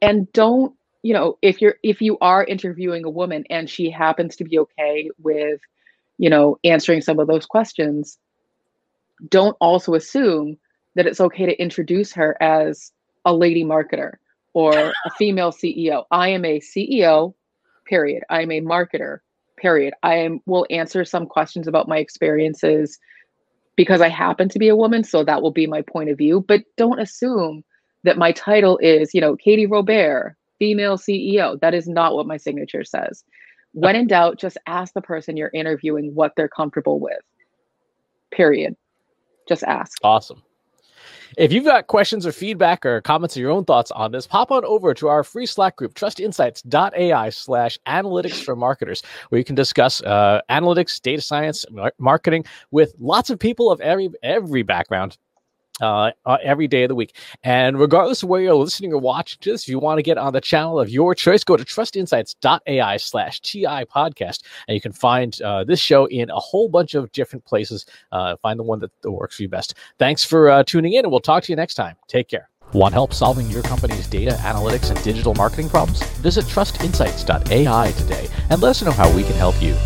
And 0.00 0.30
don't, 0.32 0.74
you 1.02 1.14
know, 1.14 1.38
if 1.42 1.62
you're 1.62 1.76
if 1.84 2.02
you 2.02 2.18
are 2.20 2.42
interviewing 2.42 3.04
a 3.04 3.10
woman 3.10 3.44
and 3.48 3.70
she 3.70 3.88
happens 3.88 4.34
to 4.34 4.44
be 4.44 4.58
okay 4.58 5.10
with, 5.18 5.60
you 6.18 6.28
know, 6.28 6.58
answering 6.64 7.02
some 7.02 7.20
of 7.20 7.28
those 7.28 7.46
questions, 7.46 8.18
don't 9.28 9.56
also 9.60 9.94
assume 9.94 10.58
that 10.96 11.06
it's 11.06 11.20
okay 11.20 11.46
to 11.46 11.62
introduce 11.62 12.12
her 12.14 12.36
as 12.42 12.90
a 13.24 13.32
lady 13.32 13.62
marketer 13.62 14.14
or 14.54 14.76
a 14.76 15.10
female 15.18 15.52
CEO. 15.52 16.02
I 16.10 16.30
am 16.30 16.44
a 16.44 16.58
CEO, 16.58 17.32
period. 17.86 18.24
I 18.28 18.42
am 18.42 18.50
a 18.50 18.60
marketer, 18.60 19.18
period. 19.56 19.94
I 20.02 20.16
am 20.16 20.40
will 20.46 20.66
answer 20.68 21.04
some 21.04 21.26
questions 21.26 21.68
about 21.68 21.86
my 21.86 21.98
experiences 21.98 22.98
because 23.76 24.00
I 24.00 24.08
happen 24.08 24.48
to 24.50 24.58
be 24.58 24.68
a 24.68 24.76
woman, 24.76 25.04
so 25.04 25.24
that 25.24 25.42
will 25.42 25.50
be 25.50 25.66
my 25.66 25.82
point 25.82 26.10
of 26.10 26.18
view, 26.18 26.44
but 26.46 26.62
don't 26.76 27.00
assume 27.00 27.64
that 28.04 28.18
my 28.18 28.32
title 28.32 28.78
is, 28.78 29.14
you 29.14 29.20
know, 29.20 29.36
Katie 29.36 29.66
Robbert, 29.66 30.34
female 30.58 30.98
CEO. 30.98 31.58
That 31.60 31.74
is 31.74 31.88
not 31.88 32.14
what 32.14 32.26
my 32.26 32.36
signature 32.36 32.84
says. 32.84 33.24
When 33.72 33.96
in 33.96 34.06
doubt, 34.06 34.38
just 34.38 34.58
ask 34.66 34.92
the 34.92 35.00
person 35.00 35.36
you're 35.36 35.50
interviewing 35.54 36.14
what 36.14 36.32
they're 36.36 36.48
comfortable 36.48 37.00
with. 37.00 37.20
Period. 38.30 38.76
Just 39.48 39.62
ask. 39.62 39.98
Awesome. 40.02 40.42
If 41.36 41.52
you've 41.52 41.64
got 41.64 41.86
questions 41.86 42.26
or 42.26 42.32
feedback 42.32 42.84
or 42.84 43.00
comments 43.00 43.36
or 43.36 43.40
your 43.40 43.50
own 43.50 43.64
thoughts 43.64 43.90
on 43.90 44.12
this, 44.12 44.26
pop 44.26 44.50
on 44.50 44.64
over 44.64 44.92
to 44.94 45.08
our 45.08 45.24
free 45.24 45.46
Slack 45.46 45.76
group, 45.76 45.94
trustinsights.ai 45.94 47.30
slash 47.30 47.78
analytics 47.86 48.42
for 48.42 48.54
marketers, 48.54 49.02
where 49.30 49.38
you 49.38 49.44
can 49.44 49.54
discuss 49.54 50.02
uh, 50.02 50.40
analytics, 50.50 51.00
data 51.00 51.22
science, 51.22 51.64
mar- 51.70 51.94
marketing 51.98 52.44
with 52.70 52.94
lots 52.98 53.30
of 53.30 53.38
people 53.38 53.70
of 53.70 53.80
every 53.80 54.10
every 54.22 54.62
background 54.62 55.16
uh, 55.80 56.10
uh, 56.26 56.38
every 56.42 56.68
day 56.68 56.84
of 56.84 56.88
the 56.88 56.94
week. 56.94 57.16
And 57.42 57.78
regardless 57.78 58.22
of 58.22 58.28
where 58.28 58.40
you're 58.40 58.54
listening 58.54 58.92
or 58.92 58.98
watching 58.98 59.38
this, 59.42 59.62
if 59.62 59.68
you 59.68 59.78
want 59.78 59.98
to 59.98 60.02
get 60.02 60.18
on 60.18 60.32
the 60.32 60.40
channel 60.40 60.78
of 60.78 60.90
your 60.90 61.14
choice, 61.14 61.44
go 61.44 61.56
to 61.56 61.64
trustinsights.ai 61.64 62.96
slash 62.98 63.40
TI 63.40 63.84
podcast. 63.84 64.42
And 64.68 64.74
you 64.74 64.80
can 64.80 64.92
find 64.92 65.40
uh, 65.42 65.64
this 65.64 65.80
show 65.80 66.06
in 66.06 66.30
a 66.30 66.38
whole 66.38 66.68
bunch 66.68 66.94
of 66.94 67.10
different 67.12 67.44
places. 67.44 67.86
Uh, 68.10 68.36
find 68.42 68.58
the 68.58 68.64
one 68.64 68.80
that, 68.80 68.90
works 69.04 69.36
for 69.36 69.42
you 69.42 69.48
best. 69.48 69.74
Thanks 69.98 70.24
for 70.24 70.48
uh, 70.48 70.64
tuning 70.64 70.94
in, 70.94 71.04
and 71.04 71.10
we'll 71.10 71.20
talk 71.20 71.44
to 71.44 71.52
you 71.52 71.56
next 71.56 71.74
time. 71.74 71.96
Take 72.08 72.28
care. 72.28 72.48
Want 72.72 72.94
help 72.94 73.12
solving 73.12 73.50
your 73.50 73.62
company's 73.62 74.06
data 74.06 74.32
analytics 74.40 74.90
and 74.90 75.02
digital 75.04 75.34
marketing 75.34 75.68
problems? 75.68 76.02
Visit 76.18 76.46
trustinsights.ai 76.46 77.92
today 77.92 78.28
and 78.48 78.62
let 78.62 78.70
us 78.70 78.82
know 78.82 78.92
how 78.92 79.14
we 79.14 79.22
can 79.24 79.34
help 79.34 79.60
you. 79.62 79.76